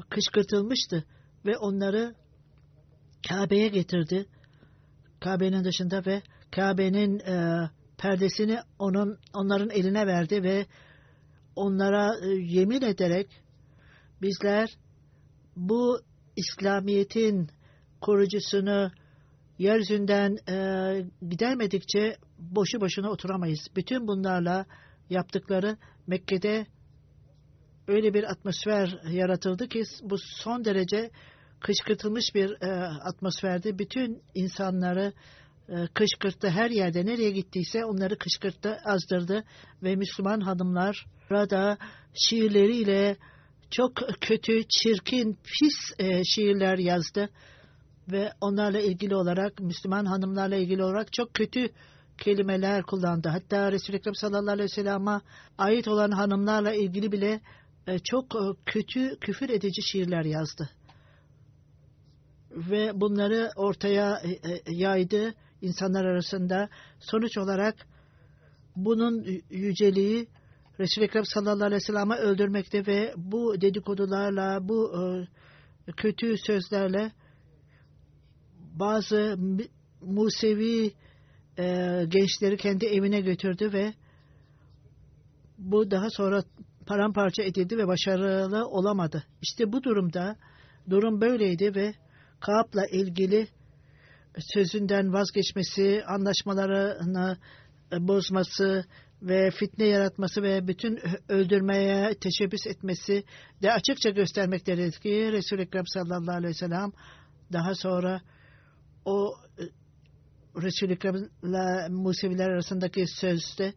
kışkırtılmıştı 0.10 1.04
ve 1.46 1.58
onları 1.58 2.16
Kabe'ye 3.30 3.68
getirdi. 3.68 4.26
Kabe'nin 5.20 5.64
dışında 5.64 6.06
ve 6.06 6.22
Kabe'nin 6.52 7.20
e, 7.20 7.70
perdesini 7.98 8.60
onun 8.80 9.18
onların 9.34 9.70
eline 9.70 10.08
verdi 10.08 10.44
ve 10.44 10.66
onlara 11.56 12.16
e, 12.24 12.28
yemin 12.30 12.82
ederek 12.82 13.28
bizler 14.22 14.78
bu 15.56 16.02
İslamiyet'in 16.36 17.50
korucusunu 18.02 18.92
yeryüzünden 19.58 20.38
e, 20.50 20.56
gidermedikçe 21.30 22.18
boşu 22.40 22.82
boşuna 22.82 23.10
oturamayız. 23.10 23.68
Bütün 23.76 24.08
bunlarla 24.08 24.66
yaptıkları 25.10 25.78
Mekke'de 26.08 26.66
öyle 27.88 28.14
bir 28.14 28.32
atmosfer 28.32 29.00
yaratıldı 29.12 29.68
ki 29.68 29.84
bu 30.04 30.16
son 30.18 30.66
derece 30.66 31.12
kışkırtılmış 31.60 32.36
bir 32.36 32.62
e, 32.62 32.72
atmosferdi. 32.86 33.80
Bütün 33.80 34.24
insanları 34.36 35.14
kışkırttı. 35.94 36.50
Her 36.50 36.70
yerde 36.70 37.06
nereye 37.06 37.32
gittiyse 37.32 37.86
onları 37.86 38.18
kışkırttı, 38.18 38.78
azdırdı 38.86 39.44
ve 39.84 39.96
Müslüman 39.96 40.40
hanımlar 40.40 41.06
burada 41.30 41.78
şiirleriyle 42.14 43.18
çok 43.72 43.92
kötü, 44.22 44.64
çirkin, 44.70 45.38
pis 45.44 46.00
e, 46.00 46.24
şiirler 46.24 46.78
yazdı 46.78 47.30
ve 48.12 48.32
onlarla 48.42 48.80
ilgili 48.80 49.16
olarak 49.16 49.60
Müslüman 49.60 50.06
hanımlarla 50.06 50.56
ilgili 50.56 50.84
olarak 50.84 51.14
çok 51.14 51.34
kötü 51.34 51.70
kelimeler 52.18 52.84
kullandı. 52.84 53.30
Hatta 53.30 53.72
Resul-i 53.72 53.96
Ekrem 53.96 54.16
sallallahu 54.16 54.52
aleyhi 54.52 54.70
ve 54.72 54.76
sellem'e 54.76 55.22
ait 55.58 55.88
olan 55.88 56.12
hanımlarla 56.12 56.74
ilgili 56.74 57.12
bile 57.12 57.42
e, 57.88 58.00
çok 58.00 58.36
e, 58.36 58.40
kötü 58.66 59.20
küfür 59.20 59.50
edici 59.50 59.82
şiirler 59.92 60.26
yazdı. 60.26 60.70
Ve 62.52 63.02
bunları 63.02 63.52
ortaya 63.56 64.22
e, 64.24 64.30
e, 64.30 64.62
yaydı 64.68 65.34
insanlar 65.62 66.06
arasında. 66.06 66.70
Sonuç 67.00 67.38
olarak 67.38 67.76
bunun 68.76 69.26
yüceliği 69.50 70.28
Resul-i 70.80 71.06
Ekrem 71.06 71.26
sallallahu 71.26 71.66
aleyhi 71.66 71.82
ve 71.82 71.86
sellem'i 71.86 72.16
öldürmekte 72.16 72.86
ve 72.86 73.14
bu 73.18 73.62
dedikodularla, 73.62 74.68
bu 74.68 74.94
e, 75.88 75.92
kötü 75.92 76.38
sözlerle 76.38 77.12
bazı 78.74 79.38
Musevi 80.02 80.94
e, 81.58 81.66
gençleri 82.08 82.58
kendi 82.58 82.86
evine 82.86 83.22
götürdü 83.22 83.74
ve 83.74 83.94
bu 85.58 85.92
daha 85.92 86.10
sonra 86.10 86.44
paramparça 86.86 87.44
edildi 87.44 87.78
ve 87.78 87.88
başarılı 87.88 88.68
olamadı. 88.68 89.24
İşte 89.42 89.72
bu 89.72 89.84
durumda 89.84 90.36
durum 90.90 91.22
böyleydi 91.22 91.76
ve 91.76 91.94
Kaap'la 92.40 92.86
ilgili 92.88 93.48
sözünden 94.40 95.14
vazgeçmesi, 95.14 96.04
anlaşmalarını 96.08 97.38
bozması 98.00 98.86
ve 99.22 99.52
fitne 99.52 99.86
yaratması 99.86 100.44
ve 100.44 100.68
bütün 100.68 101.00
öldürmeye 101.30 102.14
teşebbüs 102.14 102.68
etmesi 102.68 103.24
de 103.62 103.74
açıkça 103.74 104.10
göstermektedir 104.10 104.92
ki 104.92 105.30
Resul-i 105.32 105.62
Ekrem 105.62 105.88
sallallahu 105.88 106.36
aleyhi 106.36 106.50
ve 106.50 106.54
sellem 106.54 106.92
daha 107.54 107.76
sonra 107.76 108.22
o 109.06 109.34
Resul-i 110.62 110.94
Ekrem'le 110.94 111.90
Museviler 111.90 112.50
arasındaki 112.50 113.08
sözde 113.08 113.74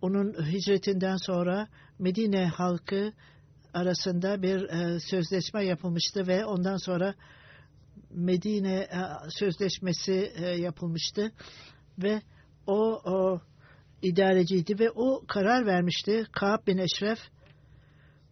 onun 0.00 0.32
hicretinden 0.32 1.16
sonra 1.16 1.68
Medine 1.98 2.46
halkı 2.46 3.12
arasında 3.74 4.42
bir 4.42 4.62
e, 4.62 5.00
sözleşme 5.00 5.64
yapılmıştı 5.64 6.26
ve 6.26 6.44
ondan 6.44 6.76
sonra 6.76 7.14
Medine 8.10 8.74
e, 8.74 8.88
sözleşmesi 9.28 10.32
e, 10.36 10.46
yapılmıştı 10.46 11.32
ve 11.98 12.22
o, 12.66 13.00
o 13.04 13.40
idareciydi 14.02 14.78
ve 14.78 14.90
o 14.90 15.24
karar 15.28 15.66
vermişti. 15.66 16.26
Kaab 16.32 16.66
bin 16.66 16.78
Eşref 16.78 17.18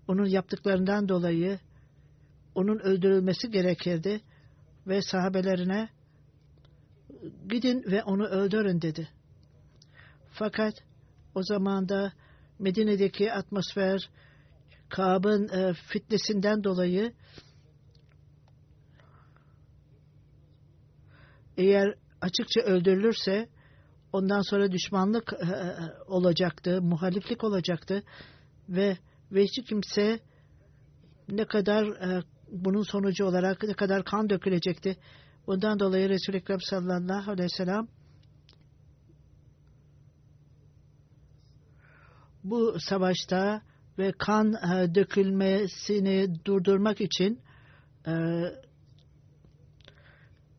onun 0.09 0.27
yaptıklarından 0.27 1.09
dolayı 1.09 1.59
onun 2.55 2.79
öldürülmesi 2.79 3.51
gerekirdi 3.51 4.21
ve 4.87 5.03
sahabelerine 5.03 5.89
gidin 7.49 7.85
ve 7.91 8.03
onu 8.03 8.27
öldürün 8.27 8.83
dedi. 8.83 9.09
Fakat 10.31 10.75
o 11.35 11.43
zaman 11.43 11.89
da 11.89 12.13
Medine'deki 12.59 13.33
atmosfer 13.33 14.11
Kaab'ın 14.89 15.49
e, 15.49 15.75
fitnesinden 15.75 16.65
dolayı 16.65 17.13
eğer 21.63 21.95
açıkça 22.21 22.61
öldürülürse 22.61 23.49
ondan 24.13 24.41
sonra 24.41 24.73
düşmanlık 24.73 25.33
e, 25.33 25.47
e, 25.47 25.73
olacaktı, 26.07 26.83
muhaliflik 26.83 27.45
olacaktı 27.45 28.03
ve 28.69 28.99
ve 29.33 29.47
kimse 29.47 30.21
ne 31.29 31.45
kadar 31.45 31.87
e, 31.87 32.23
bunun 32.51 32.83
sonucu 32.83 33.25
olarak 33.25 33.63
ne 33.63 33.75
kadar 33.75 34.05
kan 34.05 34.31
dökülecekti. 34.31 34.97
Bundan 35.47 35.81
dolayı 35.81 36.09
Resul-i 36.09 36.37
Ekrem 36.37 36.61
sallallahu 36.61 37.31
aleyhi 37.31 37.45
ve 37.45 37.57
sellem 37.57 37.89
bu 42.45 42.81
savaşta 42.81 43.63
ve 43.99 44.13
kan 44.19 44.53
dökülmesini 44.95 46.45
durdurmak 46.45 47.01
için 47.01 47.41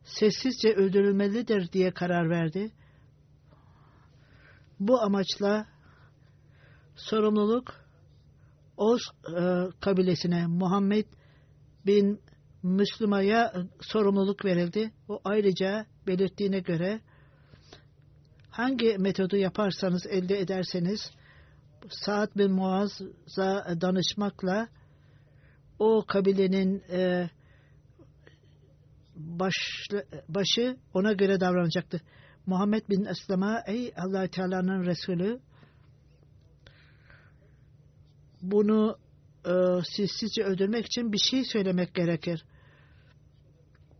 sessizce 0.04 0.74
öldürülmelidir 0.74 1.72
diye 1.72 1.90
karar 1.90 2.30
verdi. 2.30 2.72
Bu 4.80 5.00
amaçla 5.02 5.66
sorumluluk 6.96 7.84
Oz 8.76 9.02
e, 9.28 9.66
kabilesine 9.80 10.46
Muhammed 10.46 11.06
bin 11.86 12.20
Müslüma'ya 12.62 13.52
sorumluluk 13.80 14.44
verildi. 14.44 14.92
O 15.08 15.20
ayrıca 15.24 15.86
belirttiğine 16.06 16.58
göre 16.58 17.00
hangi 18.50 18.98
metodu 18.98 19.36
yaparsanız 19.36 20.06
elde 20.06 20.38
ederseniz 20.38 21.10
Saad 21.90 22.36
bin 22.36 22.52
Muaz'a 22.52 23.80
danışmakla 23.80 24.68
o 25.78 26.04
kabilenin 26.06 26.82
e, 26.90 27.30
baş, 29.16 29.54
başı 30.28 30.76
ona 30.94 31.12
göre 31.12 31.40
davranacaktı. 31.40 32.00
Muhammed 32.46 32.88
bin 32.88 33.04
Eslem'a 33.04 33.62
ey 33.66 33.92
allah 33.96 34.28
Teala'nın 34.28 34.86
Resulü 34.86 35.40
bunu 38.42 38.98
e, 39.46 39.52
sizsizce 39.96 40.44
öldürmek 40.44 40.86
için 40.86 41.12
bir 41.12 41.18
şey 41.30 41.44
söylemek 41.44 41.94
gerekir. 41.94 42.44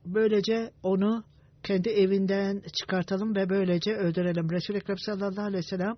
Böylece 0.07 0.71
onu 0.83 1.25
kendi 1.63 1.89
evinden 1.89 2.63
çıkartalım 2.81 3.37
ve 3.37 3.49
böylece 3.49 3.95
öldürelim. 3.95 4.51
Resul-i 4.51 4.77
Ekrem 4.77 4.99
sallallahu 4.99 5.41
aleyhi 5.41 5.65
ve 5.65 5.69
sellem 5.69 5.97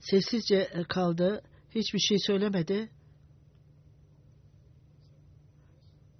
sessizce 0.00 0.68
kaldı. 0.88 1.42
Hiçbir 1.74 1.98
şey 1.98 2.18
söylemedi. 2.18 2.90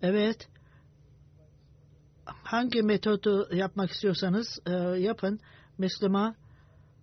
Evet. 0.05 0.49
Hangi 2.25 2.83
metodu 2.83 3.49
yapmak 3.53 3.91
istiyorsanız 3.91 4.59
e, 4.67 4.71
yapın. 5.01 5.41
Müslüman 5.79 6.37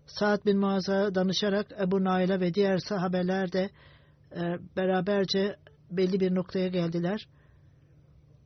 Sa'd 0.05 0.45
bin 0.45 0.59
Muaz'a 0.59 1.15
danışarak 1.15 1.71
Ebu 1.81 2.03
Nail'e 2.03 2.39
ve 2.39 2.53
diğer 2.53 2.77
sahabeler 2.77 3.51
de 3.51 3.69
e, 4.35 4.41
beraberce 4.77 5.55
belli 5.91 6.19
bir 6.19 6.35
noktaya 6.35 6.67
geldiler. 6.67 7.27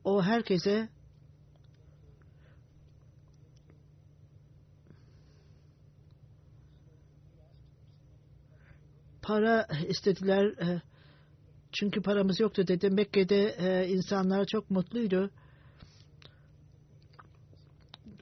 O 0.04 0.22
herkese 0.22 0.88
para 9.22 9.66
istediler. 9.88 10.44
E, 10.46 10.82
çünkü 11.78 12.02
paramız 12.02 12.40
yoktu 12.40 12.66
dedi. 12.68 12.90
Mekke'de 12.90 13.56
e, 13.58 13.88
insanlar 13.88 14.44
çok 14.44 14.70
mutluydu. 14.70 15.30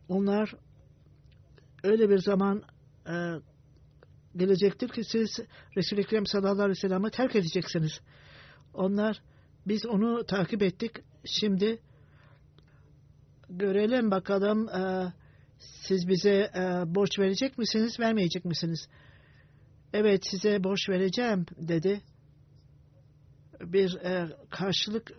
Onlar 0.09 0.55
öyle 1.83 2.09
bir 2.09 2.19
zaman 2.19 2.63
e, 3.09 3.15
gelecektir 4.37 4.89
ki 4.89 5.05
siz 5.05 5.41
Resul-i 5.77 6.01
Ekrem 6.01 6.27
sallallahu 6.27 6.63
aleyhi 6.63 6.71
ve 6.71 6.89
sellem'i 6.89 7.11
terk 7.11 7.37
edeceksiniz. 7.37 8.01
Onlar 8.75 9.23
biz 9.67 9.87
onu 9.87 10.27
takip 10.27 10.63
ettik. 10.63 10.93
Şimdi 11.25 11.79
görelim 13.49 14.11
bakalım 14.11 14.69
e, 14.69 15.13
siz 15.59 16.09
bize 16.09 16.51
e, 16.55 16.95
borç 16.95 17.19
verecek 17.19 17.59
misiniz, 17.59 18.01
vermeyecek 18.01 18.45
misiniz? 18.45 18.89
Evet 19.93 20.27
size 20.31 20.65
borç 20.65 20.89
vereceğim 20.89 21.47
dedi. 21.59 22.01
Bir 23.61 23.95
e, 23.95 24.37
karşılık 24.51 25.13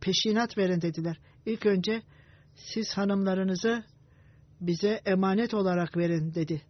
peşinat 0.00 0.58
verin 0.58 0.80
dediler. 0.80 1.18
İlk 1.46 1.66
önce 1.66 2.02
siz 2.54 2.92
hanımlarınızı 2.92 3.84
bize 4.60 5.00
emanet 5.06 5.54
olarak 5.54 5.96
verin 5.96 6.34
dedi. 6.34 6.62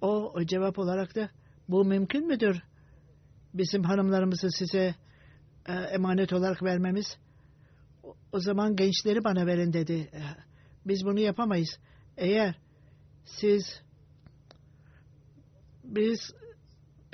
O 0.00 0.34
cevap 0.44 0.78
olarak 0.78 1.14
da 1.14 1.30
bu 1.68 1.84
mümkün 1.84 2.26
müdür? 2.26 2.62
Bizim 3.54 3.82
hanımlarımızı 3.82 4.48
size 4.50 4.94
e, 5.66 5.72
emanet 5.72 6.32
olarak 6.32 6.62
vermemiz. 6.62 7.18
O, 8.02 8.16
o 8.32 8.40
zaman 8.40 8.76
gençleri 8.76 9.24
bana 9.24 9.46
verin 9.46 9.72
dedi. 9.72 9.92
E, 9.92 10.20
Biz 10.86 11.04
bunu 11.04 11.20
yapamayız. 11.20 11.78
Eğer 12.16 12.54
siz 13.24 13.80
biz 15.84 16.34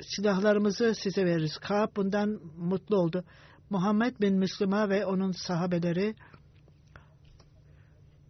silahlarımızı 0.07 0.93
size 0.95 1.25
veririz. 1.25 1.57
Kaab 1.57 1.95
bundan 1.95 2.39
mutlu 2.57 2.97
oldu. 2.97 3.23
Muhammed 3.69 4.19
bin 4.21 4.35
Müslüman 4.35 4.89
ve 4.89 5.05
onun 5.05 5.31
sahabeleri 5.31 6.15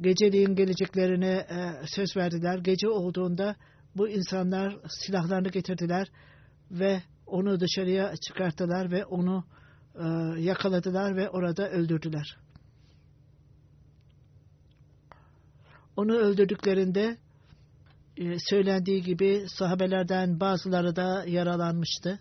geceliğin 0.01 0.55
geleceklerine 0.55 1.31
e, 1.31 1.87
söz 1.87 2.17
verdiler. 2.17 2.57
Gece 2.57 2.89
olduğunda 2.89 3.55
bu 3.95 4.09
insanlar 4.09 4.77
silahlarını 4.87 5.49
getirdiler 5.49 6.07
ve 6.71 7.03
onu 7.25 7.59
dışarıya 7.59 8.13
çıkarttılar 8.27 8.91
ve 8.91 9.05
onu 9.05 9.45
e, 9.95 10.05
yakaladılar 10.41 11.15
ve 11.15 11.29
orada 11.29 11.69
öldürdüler. 11.69 12.37
Onu 15.95 16.13
öldürdüklerinde 16.13 17.17
söylendiği 18.49 19.03
gibi 19.03 19.45
sahabelerden 19.47 20.39
bazıları 20.39 20.95
da 20.95 21.25
yaralanmıştı. 21.27 22.19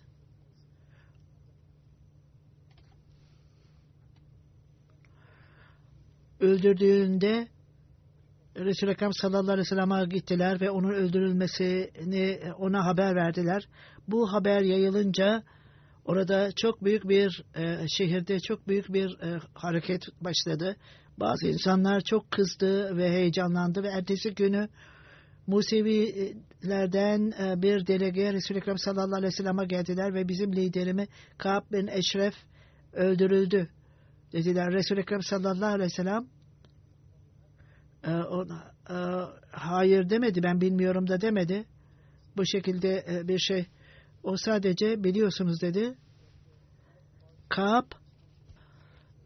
Öldürdüğünde 6.40 7.48
Resul-i 8.56 8.90
Ekrem 8.90 9.12
sallallahu 9.12 9.52
aleyhi 9.52 9.58
ve 9.58 9.64
sellem'e 9.64 10.04
gittiler 10.04 10.60
ve 10.60 10.70
onun 10.70 10.92
öldürülmesini 10.92 12.40
ona 12.58 12.86
haber 12.86 13.14
verdiler. 13.14 13.68
Bu 14.08 14.32
haber 14.32 14.60
yayılınca 14.60 15.42
orada 16.04 16.52
çok 16.56 16.84
büyük 16.84 17.08
bir 17.08 17.44
e, 17.56 17.86
şehirde 17.88 18.40
çok 18.40 18.68
büyük 18.68 18.92
bir 18.92 19.20
e, 19.20 19.40
hareket 19.54 20.02
başladı. 20.20 20.76
Bazı 21.20 21.46
insanlar 21.46 22.00
çok 22.00 22.30
kızdı 22.30 22.96
ve 22.96 23.10
heyecanlandı 23.10 23.82
ve 23.82 23.88
ertesi 23.88 24.34
günü 24.34 24.68
Musevilerden 25.52 27.30
e, 27.30 27.62
bir 27.62 27.86
delege 27.86 28.32
Resul-i 28.32 28.58
Ekrem 28.58 28.78
sallallahu 28.78 29.16
aleyhi 29.16 29.32
ve 29.32 29.36
sellem'e 29.36 29.64
geldiler 29.64 30.14
ve 30.14 30.28
bizim 30.28 30.52
liderimi 30.52 31.06
Ka'b 31.38 31.72
bin 31.72 31.86
Eşref 31.86 32.34
öldürüldü 32.92 33.68
dediler. 34.32 34.72
Resul-i 34.72 35.00
Ekrem 35.00 35.22
sallallahu 35.22 35.74
aleyhi 35.74 35.90
ve 35.90 35.94
sellem 35.94 36.26
e, 38.04 38.10
ona, 38.10 38.72
e, 38.90 38.96
hayır 39.50 40.10
demedi 40.10 40.42
ben 40.42 40.60
bilmiyorum 40.60 41.08
da 41.08 41.20
demedi. 41.20 41.64
Bu 42.36 42.46
şekilde 42.46 43.22
bir 43.28 43.38
şey 43.38 43.66
o 44.22 44.36
sadece 44.36 45.04
biliyorsunuz 45.04 45.62
dedi. 45.62 45.94
Ka'b 47.48 47.86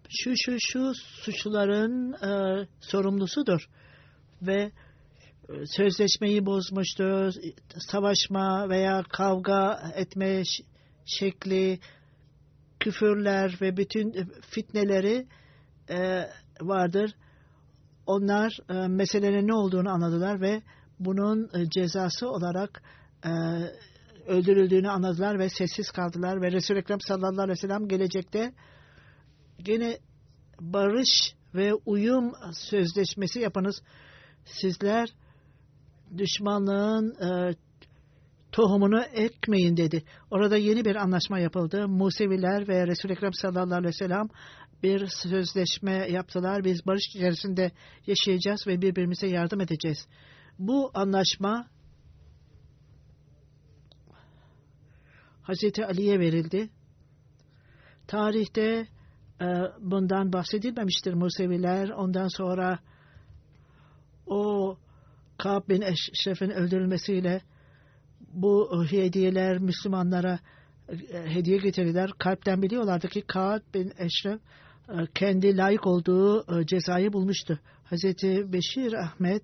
şu 0.08 0.32
şu 0.36 0.56
şu 0.60 0.92
suçların 0.94 2.12
e, 2.12 2.66
sorumlusudur 2.80 3.68
ve 4.42 4.72
sözleşmeyi 5.64 6.46
bozmuştur, 6.46 7.32
savaşma 7.78 8.68
veya 8.68 9.02
kavga 9.02 9.92
etme 9.94 10.42
şekli, 11.04 11.78
küfürler 12.80 13.58
ve 13.60 13.76
bütün 13.76 14.30
fitneleri 14.50 15.26
e, 15.90 16.22
vardır. 16.60 17.14
Onlar 18.06 18.58
e, 18.70 18.88
meselenin 18.88 19.48
ne 19.48 19.54
olduğunu 19.54 19.90
anladılar 19.90 20.40
ve 20.40 20.62
bunun 20.98 21.50
e, 21.54 21.70
cezası 21.70 22.30
olarak 22.30 22.82
e, 23.24 23.30
öldürüldüğünü 24.26 24.90
anladılar 24.90 25.38
ve 25.38 25.48
sessiz 25.48 25.90
kaldılar 25.90 26.42
ve 26.42 26.52
Resul-i 26.52 26.78
Ekrem 26.78 27.00
sallallahu 27.00 27.42
aleyhi 27.42 27.50
ve 27.50 27.56
sellem 27.56 27.88
gelecekte 27.88 28.52
gene 29.58 29.98
barış 30.60 31.34
ve 31.54 31.74
uyum 31.74 32.32
sözleşmesi 32.52 33.40
yapınız. 33.40 33.82
Sizler 34.44 35.08
düşmanlığın 36.18 37.14
e, 37.14 37.54
tohumunu 38.52 39.02
ekmeyin 39.02 39.76
dedi. 39.76 40.02
Orada 40.30 40.56
yeni 40.56 40.84
bir 40.84 40.96
anlaşma 40.96 41.38
yapıldı. 41.38 41.88
Museviler 41.88 42.68
ve 42.68 42.86
Resul-i 42.86 43.12
Ekrem 43.12 43.32
sallallahu 43.32 43.74
aleyhi 43.74 43.86
ve 43.86 43.92
sellem 43.92 44.28
bir 44.82 45.06
sözleşme 45.06 46.10
yaptılar. 46.10 46.64
Biz 46.64 46.86
barış 46.86 47.02
içerisinde 47.08 47.70
yaşayacağız 48.06 48.66
ve 48.66 48.82
birbirimize 48.82 49.26
yardım 49.26 49.60
edeceğiz. 49.60 50.08
Bu 50.58 50.90
anlaşma 50.94 51.68
Hazreti 55.42 55.86
Ali'ye 55.86 56.20
verildi. 56.20 56.70
Tarihte 58.06 58.86
e, 59.40 59.46
bundan 59.80 60.32
bahsedilmemiştir 60.32 61.14
Museviler. 61.14 61.88
Ondan 61.88 62.28
sonra 62.28 62.78
o 64.26 64.76
Ka'b 65.38 65.68
bin 65.68 65.82
Eşref'in 65.82 66.50
öldürülmesiyle 66.50 67.40
bu 68.20 68.84
hediyeler 68.90 69.58
Müslümanlara 69.58 70.38
e, 70.88 71.34
hediye 71.34 71.58
getirdiler. 71.58 72.10
Kalpten 72.18 72.62
biliyorlardı 72.62 73.08
ki 73.08 73.22
Ka'b 73.22 73.74
bin 73.74 73.92
Eşref 73.98 74.40
e, 74.88 75.06
kendi 75.14 75.56
layık 75.56 75.86
olduğu 75.86 76.60
e, 76.60 76.66
cezayı 76.66 77.12
bulmuştu. 77.12 77.58
Hazreti 77.84 78.52
Beşir 78.52 78.92
Ahmet 78.92 79.42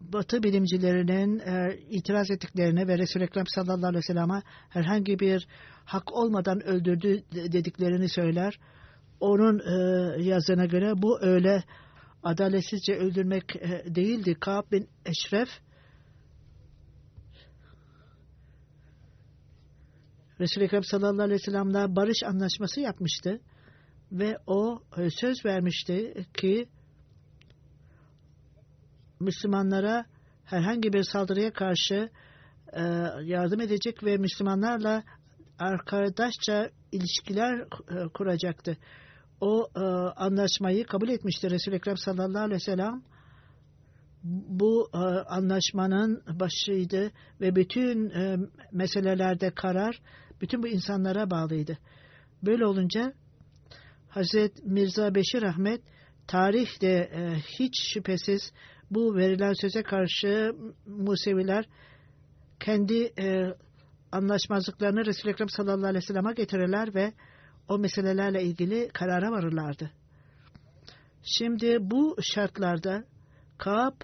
Batı 0.00 0.42
bilimcilerinin 0.42 1.38
e, 1.38 1.78
itiraz 1.90 2.30
ettiklerine 2.30 2.88
ve 2.88 2.98
Resul-i 2.98 3.24
Ekrem 3.24 3.46
sallallahu 3.46 3.86
aleyhi 3.86 4.02
ve 4.08 4.12
sellem'e 4.12 4.42
herhangi 4.68 5.18
bir 5.18 5.46
hak 5.84 6.12
olmadan 6.12 6.66
öldürdü 6.66 7.22
dediklerini 7.32 8.08
söyler. 8.08 8.58
Onun 9.20 9.58
e, 9.58 10.22
yazına 10.22 10.64
göre 10.64 10.92
bu 10.96 11.20
öyle 11.22 11.64
adaletsizce 12.22 12.94
öldürmek 12.94 13.56
e, 13.56 13.94
değildi. 13.94 14.34
Ka'b 14.40 14.72
bin 14.72 14.88
Eşref 15.06 15.48
Resul-i 20.40 20.64
Ekrem 20.64 20.84
sallallahu 20.84 21.22
aleyhi 21.22 21.40
ve 21.40 21.44
sellem'le 21.44 21.96
barış 21.96 22.22
anlaşması 22.26 22.80
yapmıştı 22.80 23.40
ve 24.12 24.38
o 24.46 24.82
e, 24.96 25.10
söz 25.10 25.44
vermişti 25.44 26.26
ki 26.34 26.68
Müslümanlara 29.20 30.04
herhangi 30.44 30.92
bir 30.92 31.02
saldırıya 31.02 31.52
karşı 31.52 32.10
e, 32.72 32.82
yardım 33.22 33.60
edecek 33.60 34.04
ve 34.04 34.16
Müslümanlarla 34.16 35.02
arkadaşça 35.58 36.70
ilişkiler 36.92 37.68
kuracaktı. 38.14 38.76
O 39.40 39.68
e, 39.76 39.80
anlaşmayı 40.16 40.86
kabul 40.86 41.08
etmişti 41.08 41.50
Resul-i 41.50 41.74
Ekrem 41.74 41.96
sallallahu 41.96 42.42
aleyhi 42.42 42.60
ve 42.60 42.64
sellem. 42.64 43.02
Bu 44.48 44.90
e, 44.94 44.98
anlaşmanın 45.28 46.22
başıydı 46.40 47.10
ve 47.40 47.56
bütün 47.56 48.10
e, 48.10 48.36
meselelerde 48.72 49.50
karar 49.50 50.00
bütün 50.40 50.62
bu 50.62 50.68
insanlara 50.68 51.30
bağlıydı. 51.30 51.78
Böyle 52.42 52.66
olunca 52.66 53.12
Hazret 54.08 54.64
Mirza 54.64 55.14
Beşir 55.14 55.42
Ahmet 55.42 55.80
tarihte 56.26 56.86
e, 56.88 57.34
hiç 57.58 57.92
şüphesiz 57.92 58.52
bu 58.90 59.16
verilen 59.16 59.52
söze 59.52 59.82
karşı 59.82 60.52
Museviler 60.86 61.68
kendi 62.60 63.12
e, 63.18 63.54
anlaşmazlıklarını 64.12 65.06
Resul-i 65.06 65.32
Ekrem 65.32 65.48
sallallahu 65.48 65.86
aleyhi 65.86 66.02
ve 66.02 66.06
sellem'e 66.06 66.32
getirirler 66.32 66.94
ve 66.94 67.12
o 67.70 67.78
meselelerle 67.78 68.42
ilgili 68.42 68.88
karara 68.88 69.30
varırlardı. 69.30 69.90
Şimdi 71.22 71.78
bu 71.80 72.16
şartlarda 72.22 73.04
Kaab 73.58 73.94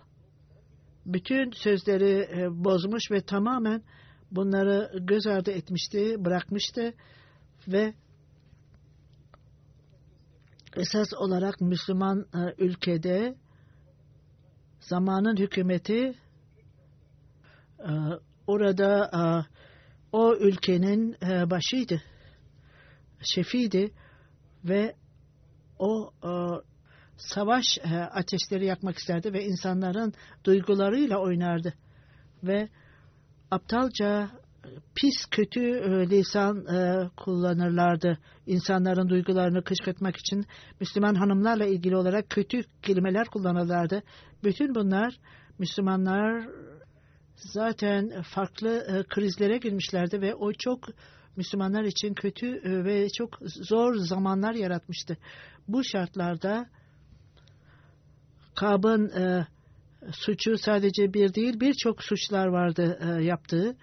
bütün 1.07 1.51
sözleri 1.51 2.29
e, 2.39 2.65
bozmuş 2.65 3.11
ve 3.11 3.21
tamamen 3.21 3.83
bunları 4.31 4.91
göz 5.01 5.27
ardı 5.27 5.51
etmişti, 5.51 6.25
bırakmıştı 6.25 6.95
ve 7.69 7.95
esas 10.77 11.09
olarak 11.19 11.61
Müslüman 11.61 12.27
e, 12.35 12.65
ülkede 12.65 13.37
zamanın 14.81 15.37
hükümeti 15.37 16.15
e, 17.79 17.93
orada 18.47 19.11
o 20.13 20.35
ülkenin 20.37 21.17
başıydı, 21.51 22.03
şefiydi 23.23 23.93
ve 24.65 24.95
o 25.79 26.13
savaş 27.17 27.65
e, 27.85 27.97
ateşleri 27.97 28.67
yakmak 28.67 28.99
isterdi 28.99 29.33
ve 29.33 29.45
insanların 29.45 30.13
duygularıyla 30.45 31.19
oynardı. 31.19 31.75
Ve 32.43 32.69
aptalca 33.51 34.31
pis 34.95 35.27
kötü 35.31 35.61
e, 35.61 36.11
lisan 36.11 36.67
e, 36.67 37.09
kullanırlardı. 37.17 38.19
İnsanların 38.47 39.09
duygularını 39.09 39.65
kışkırtmak 39.65 40.17
için 40.17 40.47
Müslüman 40.81 41.15
hanımlarla 41.15 41.67
ilgili 41.67 41.97
olarak 41.97 42.31
kötü 42.31 42.63
kelimeler 42.83 43.27
kullanırlardı. 43.27 44.03
Bütün 44.45 44.75
bunlar 44.75 45.19
Müslümanlar 45.59 46.49
zaten 47.37 48.23
farklı 48.23 48.79
e, 48.79 49.03
krizlere 49.03 49.59
girmişlerdi 49.59 50.21
ve 50.21 50.35
o 50.35 50.53
çok 50.53 50.89
Müslümanlar 51.37 51.85
için 51.85 52.15
kötü 52.15 52.47
e, 52.47 52.85
ve 52.85 53.09
çok 53.09 53.39
zor 53.43 53.95
zamanlar 53.95 54.55
yaratmıştı. 54.55 55.17
Bu 55.69 55.85
şartlarda 55.85 56.67
Kab'ın 58.55 59.09
e, 59.09 59.47
suçu 60.13 60.59
sadece 60.59 61.15
bir 61.15 61.35
değil 61.35 61.61
birçok 61.61 62.03
suçlar 62.05 62.47
vardı 62.47 62.99
e, 63.01 63.25
yaptığı. 63.25 63.77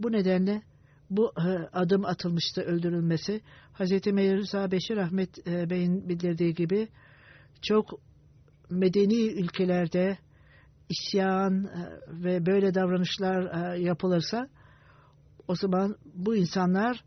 Bu 0.00 0.12
nedenle 0.12 0.62
bu 1.10 1.32
e, 1.38 1.50
adım 1.72 2.04
atılmıştı 2.04 2.62
öldürülmesi. 2.62 3.40
Hz. 3.74 4.06
Mirza 4.06 4.70
Beşir 4.70 4.96
Ahmet 4.96 5.48
e, 5.48 5.70
Bey'in 5.70 6.08
bildirdiği 6.08 6.54
gibi 6.54 6.88
çok 7.62 8.00
medeni 8.70 9.26
ülkelerde 9.26 10.18
isyan 10.88 11.64
e, 11.64 11.70
ve 12.24 12.46
böyle 12.46 12.74
davranışlar 12.74 13.74
e, 13.74 13.80
yapılırsa 13.80 14.48
o 15.48 15.54
zaman 15.54 15.96
bu 16.14 16.36
insanlar 16.36 17.04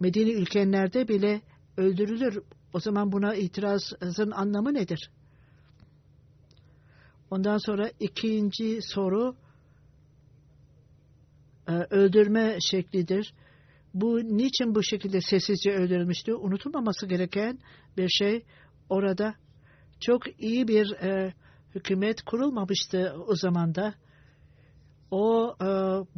medeni 0.00 0.32
ülkelerde 0.32 1.08
bile 1.08 1.42
öldürülür. 1.76 2.42
O 2.72 2.80
zaman 2.80 3.12
buna 3.12 3.34
itirazın 3.34 4.30
anlamı 4.30 4.74
nedir? 4.74 5.10
Ondan 7.30 7.58
sonra 7.58 7.90
ikinci 8.00 8.78
soru 8.82 9.36
e, 11.68 11.72
öldürme 11.72 12.58
şeklidir. 12.70 13.34
Bu 13.94 14.18
niçin 14.18 14.74
bu 14.74 14.82
şekilde 14.82 15.20
sessizce 15.20 15.70
öldürülmüştü? 15.70 16.34
Unutulmaması 16.34 17.06
gereken 17.06 17.58
bir 17.96 18.08
şey 18.08 18.44
orada 18.88 19.34
çok 20.00 20.40
iyi 20.42 20.68
bir 20.68 20.92
e, 20.92 21.34
hükümet 21.74 22.22
kurulmamıştı 22.22 23.14
o 23.26 23.34
zamanda. 23.34 23.94
O 25.10 25.54
e, 25.60 25.66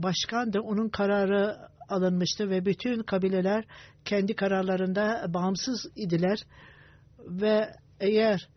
başkan 0.03 0.53
da 0.53 0.61
onun 0.61 0.89
kararı 0.89 1.57
alınmıştı 1.89 2.51
ve 2.51 2.66
bütün 2.66 3.03
kabileler 3.03 3.64
kendi 4.05 4.37
kararlarında 4.37 5.24
bağımsız 5.28 5.87
idiler 5.97 6.39
ve 7.18 7.70
eğer 8.01 8.49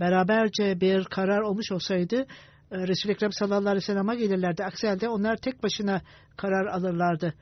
beraberce 0.00 0.80
bir 0.80 1.04
karar 1.04 1.40
olmuş 1.40 1.72
olsaydı 1.72 2.26
e, 2.70 2.88
Resul-i 2.88 3.12
Ekrem 3.12 3.32
sallallahu 3.32 3.68
aleyhi 3.68 3.76
ve 3.76 3.80
sellem'e 3.80 4.16
gelirlerdi. 4.16 4.64
Aksi 4.64 4.88
halde 4.88 5.08
onlar 5.08 5.36
tek 5.36 5.62
başına 5.62 6.02
karar 6.36 6.66
alırlardı. 6.66 7.34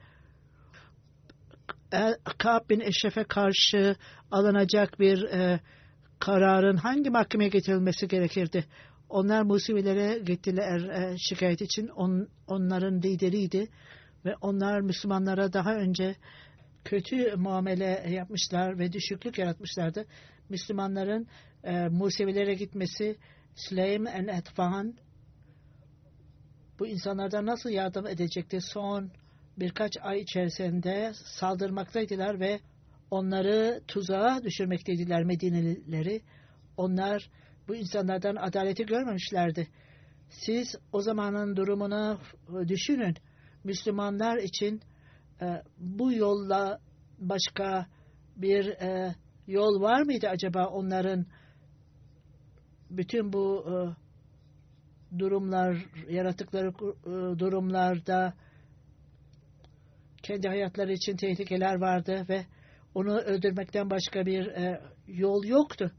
E, 1.93 2.15
Ka'b 2.37 2.69
bin 2.69 2.79
Eşref'e 2.79 3.23
karşı 3.23 3.95
alınacak 4.31 4.99
bir 4.99 5.23
e, 5.23 5.59
kararın 6.19 6.77
hangi 6.77 7.09
mahkemeye 7.09 7.49
getirilmesi 7.49 8.07
gerekirdi? 8.07 8.65
Onlar 9.09 9.41
Musevilere 9.41 10.19
gittiler 10.19 10.79
e, 10.79 11.17
şikayet 11.17 11.61
için. 11.61 11.87
On, 11.87 12.27
onların 12.47 13.01
lideriydi 13.01 13.67
ve 14.25 14.35
onlar 14.41 14.81
Müslümanlara 14.81 15.53
daha 15.53 15.75
önce 15.75 16.15
kötü 16.83 17.35
muamele 17.35 18.05
yapmışlar 18.09 18.79
ve 18.79 18.93
düşüklük 18.93 19.37
yaratmışlardı. 19.37 20.05
Müslümanların 20.49 21.27
e, 21.63 21.87
Musevilere 21.87 22.53
gitmesi 22.53 23.15
Süleym 23.55 24.07
en 24.07 24.27
Etfan 24.27 24.95
bu 26.79 26.87
insanlardan 26.87 27.45
nasıl 27.45 27.69
yardım 27.69 28.07
edecekti? 28.07 28.61
Son 28.61 29.11
birkaç 29.57 29.91
ay 30.01 30.19
içerisinde 30.19 31.11
saldırmaktaydılar 31.13 32.39
ve 32.39 32.59
onları 33.11 33.81
tuzağa 33.87 34.39
düşürmekteydiler 34.43 35.23
Medinelileri. 35.23 36.21
Onlar 36.77 37.29
bu 37.69 37.75
insanlardan 37.75 38.35
adaleti 38.35 38.85
görmemişlerdi. 38.85 39.67
Siz 40.29 40.75
o 40.91 41.01
zamanın 41.01 41.55
durumunu 41.55 42.19
düşünün. 42.67 43.15
Müslümanlar 43.63 44.37
için 44.37 44.81
e, 45.41 45.63
bu 45.77 46.13
yolla 46.13 46.79
başka 47.19 47.87
bir 48.35 48.67
e, 48.67 49.15
yol 49.47 49.81
var 49.81 50.01
mıydı 50.01 50.27
acaba 50.27 50.67
onların 50.67 51.25
bütün 52.89 53.33
bu 53.33 53.65
e, 53.67 53.75
durumlar, 55.19 55.85
yaratıkları 56.09 56.67
e, 56.69 57.39
durumlarda 57.39 58.33
kendi 60.23 60.47
hayatları 60.47 60.93
için 60.93 61.17
tehlikeler 61.17 61.75
vardı 61.75 62.25
ve 62.29 62.45
onu 62.95 63.19
öldürmekten 63.19 63.89
başka 63.89 64.25
bir 64.25 64.47
e, 64.47 64.81
yol 65.07 65.43
yoktu. 65.43 65.91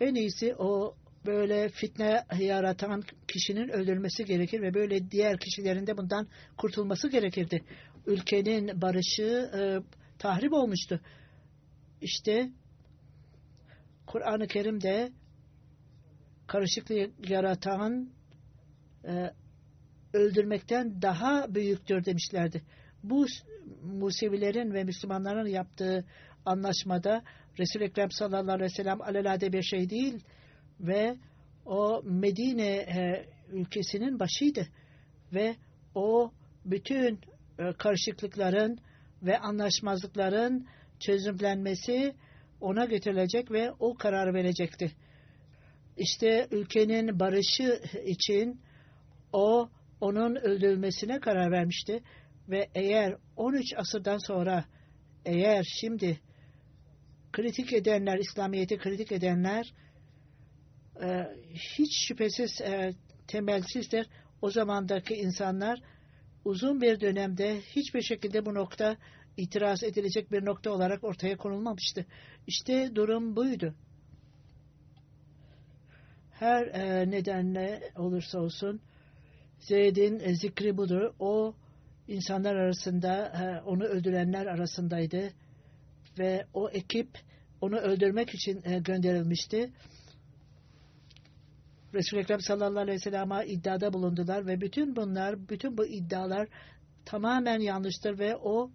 En 0.00 0.14
iyisi 0.14 0.54
o 0.58 0.94
böyle 1.26 1.68
fitne 1.68 2.24
yaratan 2.38 3.02
kişinin 3.28 3.68
öldürülmesi 3.68 4.24
gerekir 4.24 4.62
ve 4.62 4.74
böyle 4.74 5.10
diğer 5.10 5.38
kişilerin 5.38 5.86
de 5.86 5.96
bundan 5.96 6.28
kurtulması 6.56 7.08
gerekirdi. 7.08 7.64
Ülkenin 8.06 8.80
barışı 8.80 9.50
e, 9.54 9.60
tahrip 10.18 10.52
olmuştu. 10.52 11.00
İşte 12.00 12.50
Kur'an-ı 14.06 14.46
Kerim'de 14.46 15.12
karışıklık 16.46 17.30
yaratan 17.30 18.10
e, 19.04 19.30
öldürmekten 20.12 21.02
daha 21.02 21.54
büyüktür 21.54 22.04
demişlerdi. 22.04 22.62
Bu 23.02 23.26
Musevilerin 23.82 24.74
ve 24.74 24.84
Müslümanların 24.84 25.46
yaptığı 25.46 26.04
anlaşmada 26.44 27.22
Resul-i 27.58 27.84
Ekrem 27.84 28.10
sallallahu 28.10 28.52
aleyhi 28.52 28.70
ve 28.70 28.76
sellem 28.76 29.02
alelade 29.02 29.52
bir 29.52 29.62
şey 29.62 29.90
değil 29.90 30.24
ve 30.80 31.16
o 31.66 32.02
Medine 32.04 32.76
e, 32.76 33.26
ülkesinin 33.52 34.18
başıydı 34.18 34.68
ve 35.32 35.56
o 35.94 36.32
bütün 36.64 37.20
e, 37.58 37.72
karışıklıkların 37.78 38.78
ve 39.22 39.38
anlaşmazlıkların 39.38 40.66
çözümlenmesi 41.00 42.14
ona 42.60 42.84
getirilecek 42.84 43.50
ve 43.50 43.72
o 43.78 43.94
karar 43.94 44.34
verecekti. 44.34 44.92
İşte 45.96 46.48
ülkenin 46.50 47.20
barışı 47.20 47.80
için 48.04 48.60
o 49.32 49.68
onun 50.00 50.36
öldürülmesine 50.36 51.20
karar 51.20 51.50
vermişti 51.52 52.02
ve 52.48 52.68
eğer 52.74 53.16
13 53.36 53.74
asırdan 53.76 54.18
sonra 54.18 54.64
eğer 55.24 55.64
şimdi 55.80 56.20
kritik 57.32 57.72
edenler, 57.72 58.18
İslamiyet'i 58.18 58.78
kritik 58.78 59.12
edenler 59.12 59.72
e, 61.02 61.36
hiç 61.54 62.08
şüphesiz 62.08 62.60
e, 62.60 62.92
temelsizdir. 63.26 64.06
O 64.42 64.50
zamandaki 64.50 65.14
insanlar 65.14 65.80
uzun 66.44 66.80
bir 66.80 67.00
dönemde 67.00 67.60
hiçbir 67.60 68.02
şekilde 68.02 68.46
bu 68.46 68.54
nokta 68.54 68.96
itiraz 69.36 69.82
edilecek 69.82 70.32
bir 70.32 70.44
nokta 70.44 70.70
olarak 70.70 71.04
ortaya 71.04 71.36
konulmamıştı. 71.36 72.06
İşte 72.46 72.94
durum 72.94 73.36
buydu. 73.36 73.74
Her 76.30 76.66
e, 76.66 77.10
nedenle 77.10 77.92
olursa 77.96 78.38
olsun 78.38 78.80
Zeyd'in 79.60 80.20
e, 80.20 80.34
zikri 80.34 80.76
budur. 80.76 81.14
O 81.18 81.54
insanlar 82.08 82.54
arasında 82.54 83.26
e, 83.26 83.62
onu 83.66 83.84
öldürenler 83.84 84.46
arasındaydı 84.46 85.30
ve 86.18 86.46
o 86.54 86.70
ekip 86.70 87.08
onu 87.60 87.76
öldürmek 87.76 88.34
için 88.34 88.62
e, 88.64 88.78
gönderilmişti. 88.78 89.72
Resul-i 91.94 92.20
Ekrem 92.20 92.40
sallallahu 92.40 92.82
aleyhi 92.82 92.96
ve 92.96 93.02
sellem'e 93.02 93.46
iddiada 93.46 93.92
bulundular 93.92 94.46
ve 94.46 94.60
bütün 94.60 94.96
bunlar, 94.96 95.48
bütün 95.48 95.78
bu 95.78 95.86
iddialar 95.86 96.48
tamamen 97.04 97.60
yanlıştır 97.60 98.18
ve 98.18 98.36
o 98.36 98.70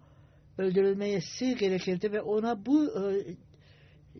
öldürülmesi 0.58 1.56
gerekirdi 1.56 2.12
ve 2.12 2.20
ona 2.20 2.66
bu 2.66 2.84
e, 2.84 3.24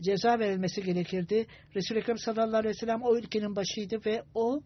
ceza 0.00 0.38
verilmesi 0.38 0.82
gerekirdi. 0.82 1.46
Resul-i 1.74 1.98
Ekrem 1.98 2.18
sallallahu 2.18 2.56
aleyhi 2.56 2.74
ve 2.74 2.78
sellem 2.78 3.02
o 3.02 3.16
ülkenin 3.16 3.56
başıydı 3.56 4.00
ve 4.06 4.22
o 4.34 4.60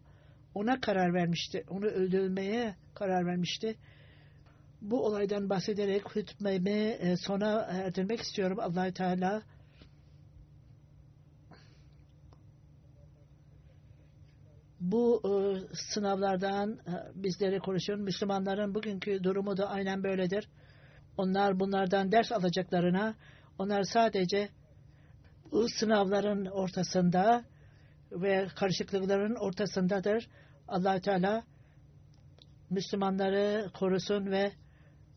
ona 0.53 0.81
karar 0.81 1.13
vermişti. 1.13 1.63
Onu 1.69 1.85
öldürmeye 1.85 2.75
karar 2.95 3.25
vermişti. 3.25 3.75
Bu 4.81 5.05
olaydan 5.05 5.49
bahsederek 5.49 6.15
hutbemi 6.15 6.97
e, 6.99 7.15
sona 7.17 7.61
erdirmek 7.61 8.21
istiyorum. 8.21 8.57
allah 8.61 8.93
Teala 8.93 9.41
bu 14.79 15.21
e, 15.25 15.31
sınavlardan 15.75 16.71
e, 16.71 17.23
bizlere 17.23 17.59
konuşuyor. 17.59 17.99
Müslümanların 17.99 18.75
bugünkü 18.75 19.23
durumu 19.23 19.57
da 19.57 19.69
aynen 19.69 20.03
böyledir. 20.03 20.49
Onlar 21.17 21.59
bunlardan 21.59 22.11
ders 22.11 22.31
alacaklarına 22.31 23.15
onlar 23.57 23.83
sadece 23.83 24.49
bu 25.51 25.69
sınavların 25.69 26.45
ortasında 26.45 27.43
ve 28.11 28.47
karışıklıkların 28.55 29.35
ortasındadır. 29.35 30.27
allah 30.67 30.99
Teala 30.99 31.43
Müslümanları 32.69 33.71
korusun 33.73 34.31
ve 34.31 34.51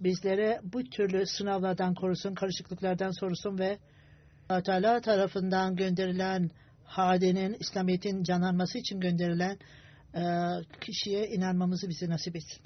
bizleri 0.00 0.60
bu 0.62 0.84
türlü 0.84 1.26
sınavlardan 1.26 1.94
korusun, 1.94 2.34
karışıklıklardan 2.34 3.10
sorusun 3.20 3.58
ve 3.58 3.78
allah 4.48 4.62
Teala 4.62 5.00
tarafından 5.00 5.76
gönderilen 5.76 6.50
Hadi'nin, 6.91 7.57
İslamiyet'in 7.59 8.23
canlanması 8.23 8.77
için 8.77 8.99
gönderilen 8.99 9.57
e, 10.15 10.21
kişiye 10.81 11.27
inanmamızı 11.27 11.89
bize 11.89 12.09
nasip 12.09 12.35
etsin. 12.35 12.61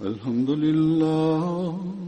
الحمد 0.00 0.50
لله 0.50 2.07